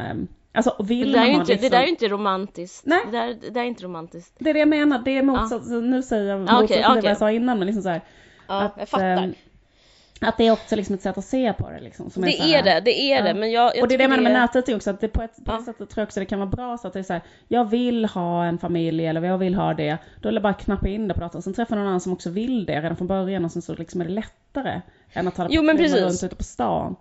[0.57, 2.85] alltså Det vill där, är man inte, det liksom, där är ju inte romantiskt.
[2.85, 2.99] Nej.
[3.05, 4.33] Det där, det där är inte romantiskt.
[4.39, 6.97] det är det jag menar, det är motsats, nu säger jag Ja, motsatsen till vad
[6.97, 7.09] okej.
[7.09, 8.01] jag sa innan, men liksom så här,
[8.47, 9.05] Ja, att, jag fattar.
[9.05, 9.33] ehm,
[10.21, 12.09] att det är också liksom ett sätt att se på det liksom.
[12.09, 13.23] Som det här- är det, det är Ja.
[13.23, 13.33] det.
[13.39, 15.21] Men jag, jag och det är det jag menar med nätdejting också, att det på
[15.21, 15.57] ett, på Ja.
[15.59, 17.21] ett sätt tror jag också det kan vara bra så att det är så här,
[17.47, 20.61] jag vill ha en familj eller jag vill ha det, då är det bara att
[20.63, 21.41] knappa in det på datorn.
[21.41, 24.01] Sen träffa någon annan som också vill det redan från början och sen så liksom
[24.01, 24.81] är det lättare
[25.13, 26.01] än att ha det Jo, men precis.
[26.01, 26.95] runt ute på stan.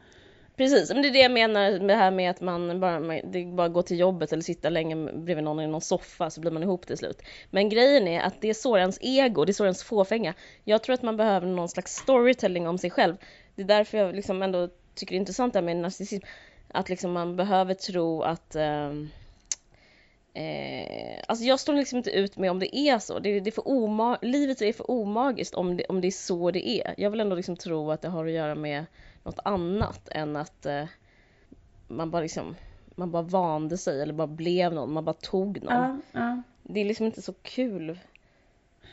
[0.57, 3.45] Precis, men det är det jag menar med det här med att man bara, det
[3.45, 6.63] bara går till jobbet eller sitta länge bredvid någon i någon soffa så blir man
[6.63, 7.23] ihop till slut.
[7.51, 10.35] Men grejen är att det är så ens ego, det är så ens fåfänga.
[10.65, 13.17] Jag tror att man behöver någon slags storytelling om sig själv.
[13.55, 16.27] Det är därför jag liksom ändå tycker det är intressant det här med narcissism.
[16.69, 18.93] Att liksom man behöver tro att eh,
[20.37, 23.19] Eh, alltså jag står liksom inte ut med om det är så.
[23.19, 26.51] Det, det är för oma- livet är för omagiskt om det, om det är så
[26.51, 26.95] det är.
[26.97, 28.85] Jag vill ändå liksom tro att det har att göra med
[29.27, 30.85] något annat än att eh,
[31.89, 32.55] man bara liksom
[32.97, 35.75] man bara vande sig eller bara blev någon, man bara tog någon.
[35.75, 36.43] Ja, ja.
[36.63, 37.99] Det är liksom inte så kul.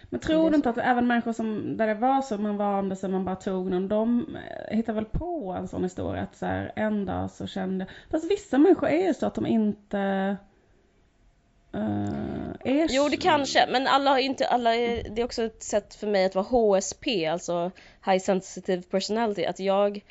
[0.04, 3.10] Men tror du inte att även människor som, där det var så, man vande sig,
[3.10, 6.72] man bara tog någon, de eh, hittar väl på en sån historia att så här,
[6.76, 10.00] en dag så kände, fast vissa människor är ju så att de inte
[11.74, 15.64] eh, är Jo det kanske, men alla har inte, alla är, det är också ett
[15.64, 17.72] sätt för mig att vara HSP, alltså
[18.06, 20.04] High Sensitive Personality, att jag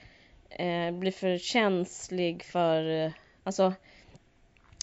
[0.58, 3.12] eh, blir för känslig för, eh,
[3.44, 3.74] alltså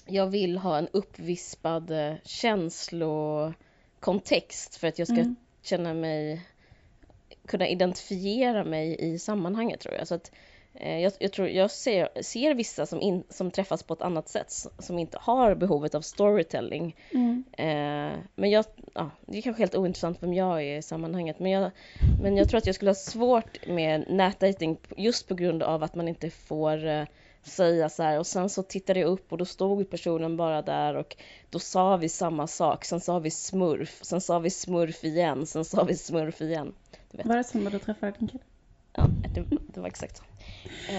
[0.05, 5.35] jag vill ha en uppvispad eh, känslokontext för att jag ska Mm.
[5.61, 6.41] känna mig,
[7.47, 10.07] kunna identifiera mig i sammanhanget tror jag.
[10.07, 10.31] Så att
[10.79, 14.51] jag, jag, tror, jag ser, ser vissa som, in, som träffas på ett annat sätt
[14.79, 16.95] som inte har behovet av storytelling.
[17.11, 17.43] Mm.
[17.51, 21.51] Eh, men jag, ja, det är kanske helt ointressant vem jag är i sammanhanget men
[21.51, 21.71] jag,
[22.21, 25.95] men jag tror att jag skulle ha svårt med nätdating just på grund av att
[25.95, 27.05] man inte får eh,
[27.43, 30.95] säga så här och sen så tittade jag upp och då stod personen bara där
[30.95, 31.17] och
[31.49, 35.65] då sa vi samma sak, sen sa vi smurf, sen sa vi smurf igen, sen
[35.65, 36.73] sa vi smurf igen.
[37.11, 38.43] Var det som när du träffade din kille?
[38.93, 40.23] Ja, det, det var exakt så.
[40.65, 40.95] Uh,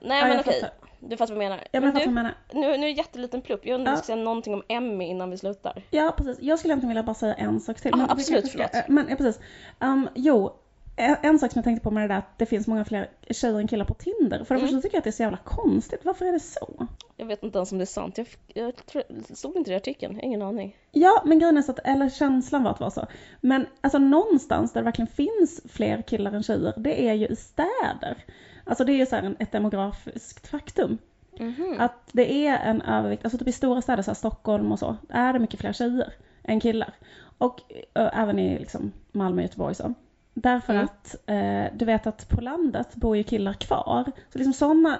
[0.00, 0.70] nej ja, men okej, fattar.
[1.00, 1.64] du fattar vad jag menar.
[1.72, 2.34] Ja, men, men du, menar.
[2.52, 4.00] Nu, nu är det jätteliten plupp, jag undrar om ja.
[4.00, 5.82] du ska säga någonting om Emmy innan vi slutar.
[5.90, 7.94] Ja precis, jag skulle egentligen vilja bara säga en sak till.
[7.94, 8.70] Ah, men absolut, förlåt.
[8.88, 9.40] Men, ja, precis.
[9.80, 10.52] Um, jo,
[10.98, 13.58] en sak som jag tänkte på med det där att det finns många fler tjejer
[13.58, 14.44] än killar på Tinder.
[14.44, 14.68] För det mm.
[14.68, 16.00] första tycker jag att det är så jävla konstigt.
[16.04, 16.86] Varför är det så?
[17.16, 18.18] Jag vet inte ens om det är sant.
[18.18, 19.02] Jag, jag tror,
[19.34, 20.20] stod inte det i artikeln.
[20.20, 20.76] Ingen aning.
[20.92, 23.06] Ja, men grejen är så att, eller känslan var att det var så.
[23.40, 27.36] Men alltså någonstans där det verkligen finns fler killar än tjejer, det är ju i
[27.36, 28.24] städer.
[28.68, 30.98] Alltså det är ju så här ett demografiskt faktum.
[31.38, 31.80] Mm -hmm.
[31.80, 34.96] Att det är en övervikt, alltså typ i stora städer, så här Stockholm och så,
[35.08, 36.12] är det mycket fler tjejer
[36.42, 36.94] än killar.
[37.38, 37.62] Och
[37.94, 39.94] ö, även i liksom Malmö och Göteborg så.
[40.34, 40.84] Därför mm.
[40.84, 44.04] att eh, du vet att på landet bor ju killar kvar.
[44.32, 44.98] Så liksom sådana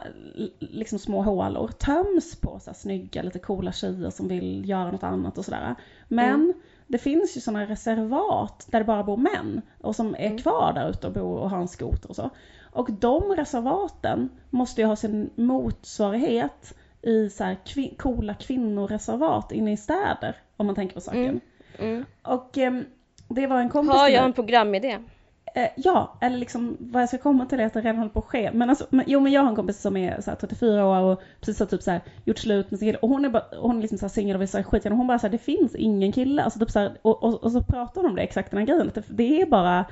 [0.59, 5.03] liksom små hålor töms på så här, snygga, lite coola tjejer som vill göra något
[5.03, 5.75] annat och sådär.
[6.09, 6.53] Men mm.
[6.87, 10.39] det finns ju sådana reservat där det bara bor män och som är mm.
[10.39, 12.31] kvar där ute och bor och har en skoter och så.
[12.71, 19.73] Och de reservaten måste ju ha sin motsvarighet i så här kvin coola kvinnoreservat inne
[19.73, 21.23] i städer om man tänker på saken.
[21.23, 21.41] Mm.
[21.79, 22.05] mm.
[22.23, 22.81] Och eh,
[23.29, 24.99] det var en kompis Har jag en programidé?
[25.55, 28.19] Eh, ja, eller liksom vad jag ska komma till är att det redan håller på
[28.19, 28.51] att ske.
[28.53, 31.01] Men alltså, men, jo men jag har en kompis som är så här, 34 år
[31.01, 33.45] och precis har typ så här, gjort slut med sin kille och hon är, bara,
[33.61, 35.39] hon är liksom så singel och vill säga skit och hon bara så här, det
[35.39, 36.43] finns ingen kille.
[36.43, 38.91] Alltså typ så och, och, och, så pratar hon om det exakt den här grejen.
[38.95, 39.85] Det, det är bara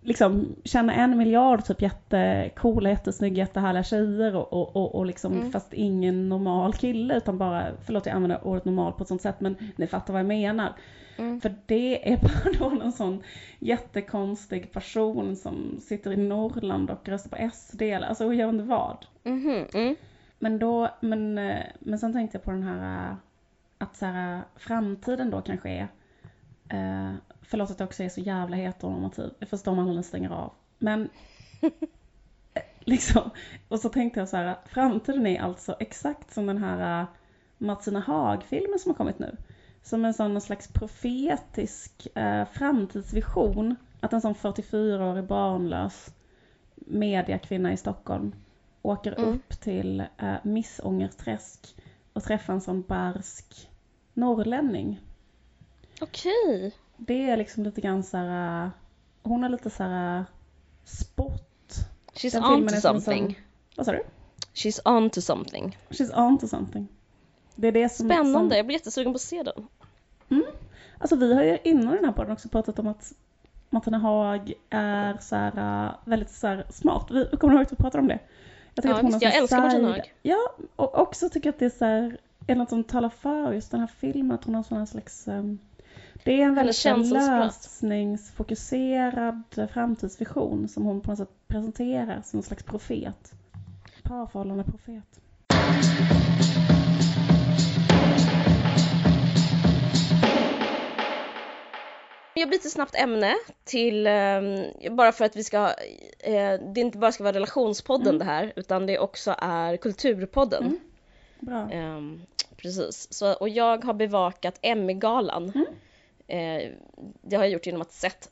[0.00, 5.52] liksom tjäna en miljard typ jättecoola, jättesnygga, jättehärliga tjejer och, och, och, och liksom mm.
[5.52, 9.40] fast ingen normal kille utan bara, förlåt jag använder ordet normal på ett sånt sätt
[9.40, 10.72] men ni fattar vad jag menar.
[11.16, 11.40] Mm.
[11.40, 13.22] För det är bara då någon sån
[13.58, 19.06] jättekonstig person som sitter i Norrland och röstar på SD, alltså och gör inte vad.
[19.24, 19.66] Mm.
[19.74, 19.96] Mm.
[20.38, 23.16] Men då, men, eh, men sen tänkte jag på den här
[23.78, 25.88] att så här, framtiden då kanske är
[26.68, 29.30] eh, Förlåt att jag också är så jävla heteronormativ.
[29.38, 30.52] Jag förstår om man stänger av.
[30.78, 31.08] Men
[32.80, 33.30] liksom,
[33.68, 37.06] och så tänkte jag så här, framtiden är alltså exakt som den här
[37.58, 39.36] Martina Haag-filmen som har kommit nu
[39.82, 43.76] som en sån slags profetisk eh, framtidsvision.
[44.00, 46.14] Att en sån 44-årig barnlös
[46.74, 48.34] mediakvinna i Stockholm
[48.82, 49.34] åker mm.
[49.34, 51.76] upp till eh, Missångerträsk
[52.12, 53.70] och träffar en sån barsk
[54.14, 55.00] norrlänning.
[56.00, 56.74] Okej.
[57.06, 58.70] Det är liksom lite grann så här, eh,
[59.22, 60.24] hon har lite så här eh,
[60.84, 61.74] spott.
[62.14, 63.34] She's on to something.
[63.34, 63.44] Sån,
[63.76, 64.02] vad sa du?
[64.54, 65.78] She's on to something.
[65.90, 66.88] She's on to something.
[67.54, 68.56] Det är det som, Spännande, som...
[68.56, 69.66] jag blir jättesugen på att se den.
[70.28, 70.44] Mm.
[70.98, 73.12] Alltså vi har ju innan den här podden också pratat om att
[73.70, 77.06] Martina Haag är så här, äh, väldigt så här, smart.
[77.10, 78.18] Vi kommer ihåg att vi pratade om det?
[78.74, 80.14] Jag, ja, att hon visst, jag älskar Martina Haag.
[80.22, 80.38] Ja,
[80.76, 83.80] och också tycker att det är så här, är något som talar för just den
[83.80, 85.58] här filmen, att hon har sån slags um,
[86.24, 89.42] det är en väldigt lösningsfokuserad
[89.72, 93.32] framtidsvision som hon på något sätt presenterar som en slags profet.
[94.02, 95.20] Parförhållande profet.
[102.34, 104.40] Jag byter snabbt ämne till, eh,
[104.90, 105.66] bara för att vi ska,
[106.18, 108.18] eh, det inte bara ska vara relationspodden mm.
[108.18, 110.64] det här, utan det också är kulturpodden.
[110.64, 110.78] Mm.
[111.40, 111.70] Bra.
[111.70, 112.00] Eh,
[112.56, 115.52] precis, så, och jag har bevakat Emmy-galan.
[115.54, 115.66] Mm.
[116.30, 116.70] Eh,
[117.22, 118.30] det har jag gjort genom att sett,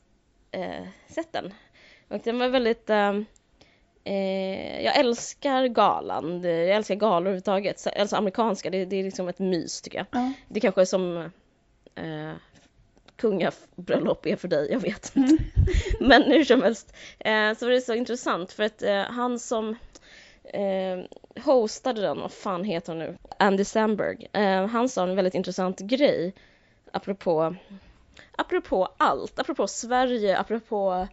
[0.51, 1.53] eh, sett den.
[2.07, 3.25] Och den var väldigt ehm,
[4.03, 9.39] Eh, jag älskar galan, jag älskar galor överhuvudtaget, alltså amerikanska, det, det är liksom ett
[9.39, 10.07] mys tycker jag.
[10.11, 10.31] Ja.
[10.47, 11.17] Det kanske är som
[11.95, 12.33] eh,
[13.15, 15.33] kungabröllop är för dig, jag vet inte.
[15.33, 15.37] Mm.
[16.09, 19.75] Men hur som helst eh, så var det så intressant för att eh, han som
[20.43, 20.99] eh,
[21.43, 25.79] hostade den, vad fan heter han nu, Andy Samberg, eh, han sa en väldigt intressant
[25.79, 26.33] grej
[26.91, 27.55] apropå,
[28.39, 31.07] apropå allt, apropå Sverige, apropå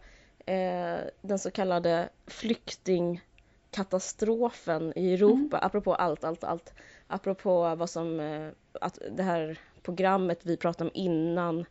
[0.45, 5.67] eh, den så kallade flyktingkatastrofen i Europa, mm.
[5.67, 6.73] apropå allt, allt, allt,
[7.07, 8.49] apropå vad som, eh,
[8.81, 11.65] att det här programmet vi pratade om innan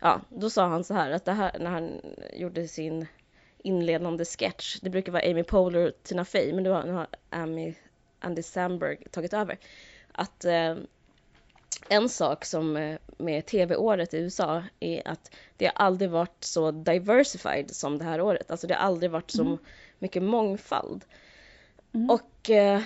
[0.00, 2.00] ja, då sa han så här att det här när han
[2.32, 3.06] gjorde sin
[3.58, 7.06] inledande sketch, det brukar vara Amy Poehler och Tina Fey, men nu har, nu har
[7.30, 7.74] Amy,
[8.18, 9.58] Andy Samberg tagit över.
[10.12, 10.76] Att eh,
[11.88, 16.70] en sak som eh, med tv-året i USA är att det har aldrig varit så
[16.70, 18.50] diversified som det här året.
[18.50, 19.58] Alltså det har aldrig varit så mm.
[19.98, 21.04] mycket mångfald.
[21.92, 22.10] Mm.
[22.10, 22.82] Och eh,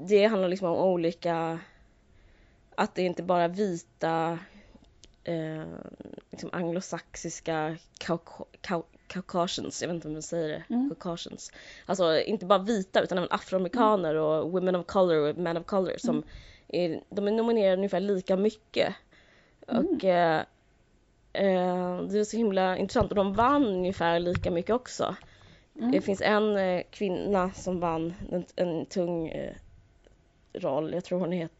[0.00, 1.58] det handlar liksom om olika,
[2.74, 4.38] att det inte bara vita
[5.24, 5.64] eh,
[6.30, 10.88] liksom anglosaxiska cau- caucasians, jag vet inte om man säger det, Mm.
[10.88, 11.52] caucasians.
[11.86, 15.94] Alltså inte bara vita utan även afroamerikaner och women of color och men of color
[15.98, 16.24] som
[16.68, 18.94] är, de är nominerade ungefär lika mycket.
[19.66, 20.38] Och eh,
[21.32, 25.16] eh, det är så himla intressant och de vann ungefär lika mycket också.
[25.78, 25.90] Mm.
[25.92, 29.54] Det finns en eh, kvinna som vann en, en tung eh,
[30.54, 31.56] roll, jag tror hon heter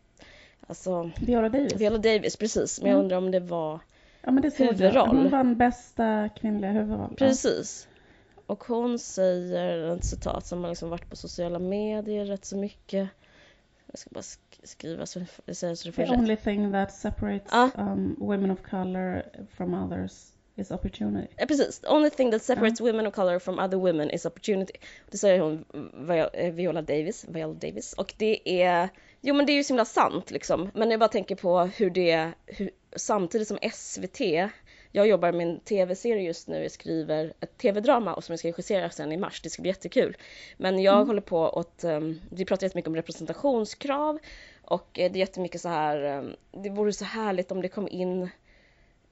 [0.67, 1.73] Alltså, Viola Davis.
[1.81, 2.81] Viola Davis, precis.
[2.81, 3.05] Men jag Mm.
[3.05, 3.81] undrar om det var
[4.23, 4.73] ja, men det såg jag.
[4.73, 5.17] huvudroll.
[5.17, 7.15] Hon vann bästa kvinnliga huvudroll.
[7.17, 7.89] Precis.
[8.47, 13.09] Och hon säger ett citat som har liksom varit på sociala medier rätt så mycket.
[13.87, 14.23] Jag ska bara
[14.65, 15.27] skriva så det
[15.93, 17.71] får The only thing that separates Ja.
[17.79, 19.23] um, women of color
[19.57, 21.29] from others is opportunity.
[21.37, 21.79] Ja, precis.
[21.81, 24.73] The only thing that separates women of color from other women is opportunity.
[25.11, 25.65] Det säger hon,
[26.33, 27.25] eh, Viola Davis.
[27.29, 27.93] Viola Davis.
[27.93, 28.89] Och det är,
[29.21, 30.71] jo men det är ju så himla sant liksom.
[30.75, 34.21] Men jag bara tänker på hur det, hur, samtidigt som SVT,
[34.93, 38.49] jag jobbar med en tv-serie just nu, jag skriver ett tv-drama och som jag ska
[38.49, 40.17] regissera sen i mars, det ska bli jättekul.
[40.57, 44.19] Men jag håller på att, um, vi pratar jättemycket om representationskrav
[44.65, 47.89] och eh, det är jättemycket så här, um, det vore så härligt om det kom
[47.89, 48.29] in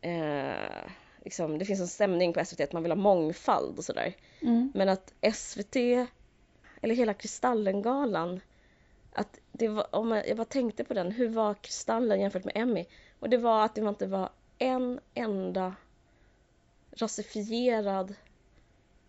[0.01, 0.85] eh,
[1.25, 4.17] liksom, det finns en stämning på SVT att man vill ha mångfald och sådär.
[4.41, 4.73] Mm.
[4.75, 5.77] Men att SVT,
[6.83, 8.41] eller hela Kristallengalan,
[9.13, 12.57] att det var, om jag, jag bara tänkte på den, hur var Kristallen jämfört med
[12.57, 12.85] Emmy?
[13.21, 15.75] Och det var att det inte var en enda
[16.91, 18.15] rasifierad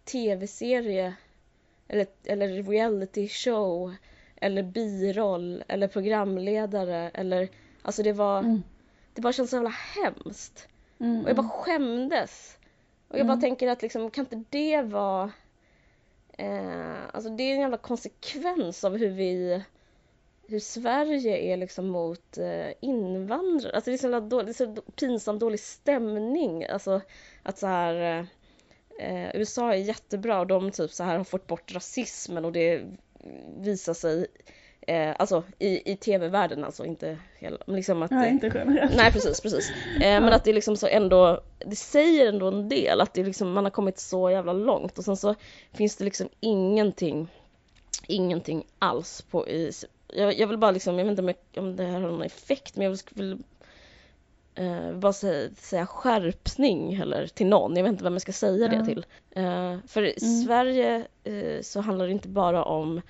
[0.05, 1.15] tv-serie
[1.87, 3.93] eller, eller reality show
[4.43, 7.49] eller biroll eller programledare eller
[7.81, 8.63] alltså det var, Mm.
[9.13, 9.69] det bara känns så jävla
[10.03, 10.67] hemskt.
[10.99, 11.23] Mm.
[11.23, 12.57] Och jag bara skämdes.
[13.07, 13.41] Och jag bara Mm.
[13.41, 15.31] tänker att liksom, kan inte det vara...
[16.37, 19.63] Eh, alltså det är en jävla konsekvens av hur vi...
[20.47, 23.75] Hur Sverige är liksom mot eh, invandrare.
[23.75, 26.65] Alltså det är så, jävla då, det är så pinsamt dålig stämning.
[26.65, 27.01] Alltså
[27.43, 28.27] att så här...
[28.99, 32.83] Eh, USA är jättebra och de typ så här har fått bort rasismen och det
[33.57, 34.27] visar sig...
[34.87, 37.57] Eh, alltså i, i tv-världen alltså, inte hela...
[37.67, 38.11] Liksom att...
[38.11, 38.95] Ja, eh, inte generellt.
[38.95, 39.71] Nej precis, precis.
[40.01, 43.51] Eh, men att det liksom så ändå, det säger ändå en del att det liksom,
[43.51, 45.35] man har kommit så jävla långt och sen så
[45.73, 47.27] finns det liksom ingenting,
[48.07, 49.71] ingenting alls på i,
[50.07, 52.21] jag, jag vill bara liksom, jag vet inte om, jag, om det här har någon
[52.21, 53.37] effekt men jag vill
[54.55, 58.67] eh, bara säga, säga skärpning eller till någon, jag vet inte vem jag ska säga
[58.67, 59.05] det till.
[59.31, 63.01] Eh, för i Sverige eh, så handlar det inte bara om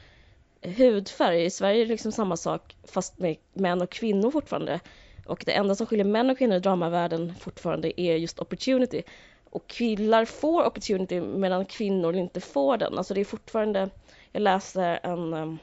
[0.61, 1.45] hudfärg.
[1.45, 4.79] I Sverige är det liksom samma sak fast med män och kvinnor fortfarande.
[5.25, 9.03] Och det enda som skiljer män och kvinnor i dramavärlden fortfarande är just opportunity.
[9.49, 12.97] Och killar får opportunity medan kvinnor inte får den.
[12.97, 13.89] Alltså det är fortfarande,
[14.31, 15.57] jag läste en um,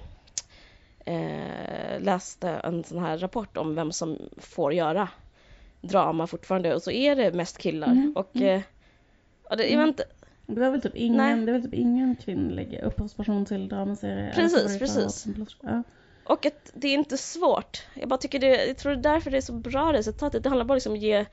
[1.04, 5.08] eh, läste en sån här rapport om vem som får göra
[5.80, 7.86] drama fortfarande och så är det mest killar.
[7.86, 8.56] Mm, Och mm.
[8.56, 8.62] eh,
[9.50, 10.04] ja, det, jag vet inte,
[10.46, 11.46] Det är väl typ ingen, Nej.
[11.46, 14.32] det väl typ ingen kvinnlig upphovsperson till dramaserier.
[14.32, 15.26] Precis, precis.
[15.62, 15.82] Ja.
[16.24, 17.82] Och att det är inte svårt.
[17.94, 20.42] Jag bara tycker det, jag tror det är därför det är så bra resultatet.
[20.42, 21.26] Det handlar bara liksom om att ge,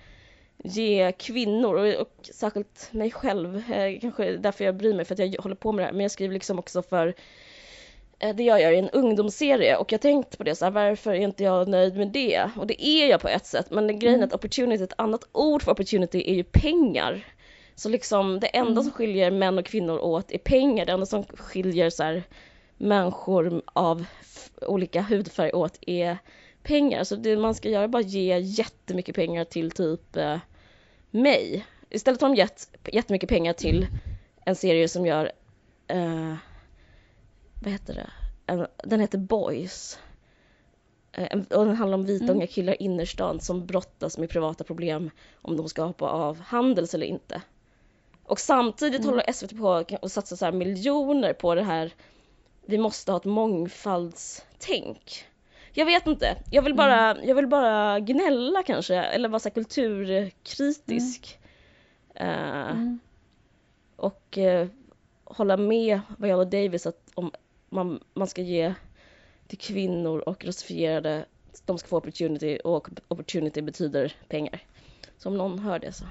[0.63, 5.19] ge kvinnor och, och särskilt mig själv, eh, kanske därför jag bryr mig för att
[5.19, 5.93] jag håller på med det här.
[5.93, 7.13] Men jag skriver liksom också för eh,
[8.19, 11.11] det jag gör i en ungdomsserie och jag har tänkt på det så här, varför
[11.11, 12.49] är inte jag nöjd med det?
[12.55, 15.63] Och det är jag på ett sätt, men grejen är att opportunity, ett annat ord
[15.63, 17.25] för opportunity är ju pengar.
[17.75, 21.23] Så liksom det enda som skiljer män och kvinnor åt är pengar, det enda som
[21.23, 22.23] skiljer så här,
[22.77, 24.05] människor av
[24.61, 26.17] olika hudfärg åt är
[26.63, 27.03] pengar.
[27.03, 30.39] Så det man ska göra är bara ge jättemycket pengar till typ eh,
[31.11, 31.65] mig.
[31.89, 33.87] Istället har de gett jättemycket pengar till
[34.45, 35.31] en serie som gör,
[35.87, 36.33] eh,
[37.63, 38.09] vad heter det,
[38.45, 39.99] en, den heter Boys.
[41.11, 42.35] Eh, och den handlar om vita Mm.
[42.35, 45.11] unga killar i innerstan som brottas med privata problem
[45.41, 47.41] om de ska hoppa av Handels eller inte.
[48.23, 49.09] Och samtidigt Mm.
[49.09, 51.93] håller SVT på och satsar så miljoner på det här
[52.65, 55.25] vi måste ha ett mångfaldstänk.
[55.73, 61.39] Jag vet inte, jag vill bara, jag vill bara gnälla kanske, eller vara så kulturkritisk.
[62.15, 62.99] Mm.
[63.95, 64.67] och eh,
[65.23, 67.31] hålla med Viola Davis att om
[67.69, 68.73] man, man ska ge
[69.47, 71.25] till kvinnor och rasifierade,
[71.65, 74.59] de ska få opportunity och opportunity betyder pengar.
[75.17, 76.05] Så om någon hör det så.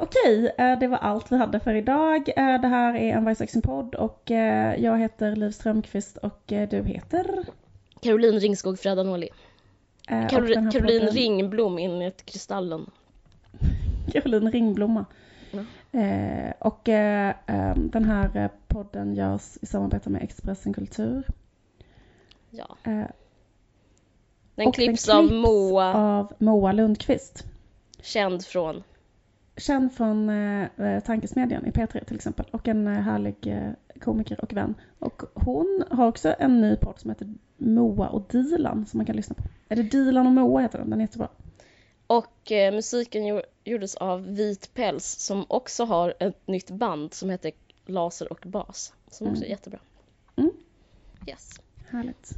[0.00, 2.28] Okej, eh, det var allt vi hade för idag.
[2.28, 7.44] Eh, Det här är en Vargsaxen-podd och eh, jag heter Liv Strömqvist och du heter?
[8.00, 9.28] Caroline Ringskog Fredanoli.
[10.30, 12.90] Caroline podden- Ringblom enligt Kristallen.
[14.12, 15.04] Caroline Ringblomma.
[15.92, 21.26] Eh, och eh, eh, den här eh, podden görs i samarbete med Expressen Kultur.
[22.50, 22.76] Ja.
[22.84, 23.04] Eh,
[24.54, 27.44] Den och klipps av Moa, av Moa Lundqvist.
[28.02, 28.82] känd från
[29.56, 32.46] Känd från eh, eh, Tankesmedjan i P3 till exempel.
[32.50, 33.56] Och en eh, härlig
[34.00, 34.74] komiker och vän.
[34.98, 39.16] Och hon har också en ny podd som heter Moa och Dilan som man kan
[39.16, 39.42] lyssna på.
[39.74, 40.90] Det Dilan och Moa heter den?
[40.90, 41.28] Den är jättebra.
[42.10, 47.30] Och eh, musiken gjo- gjordes av Vit Päls som också har ett nytt band som
[47.30, 47.52] heter
[47.86, 48.92] Laser och Bas.
[49.10, 49.50] Som också är Mm.
[49.50, 49.78] jättebra.
[50.36, 50.50] Mm.
[51.26, 51.50] Yes.
[51.90, 52.34] Härligt.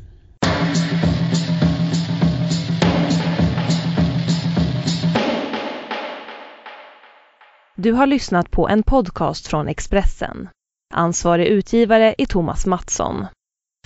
[7.76, 10.48] Du har lyssnat på en podcast från Expressen.
[10.94, 13.26] Ansvarig utgivare är Thomas Mattsson.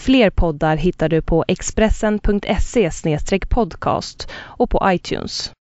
[0.01, 2.91] Fler poddar hittar du på expressen.se
[3.51, 5.53] podcast och på iTunes.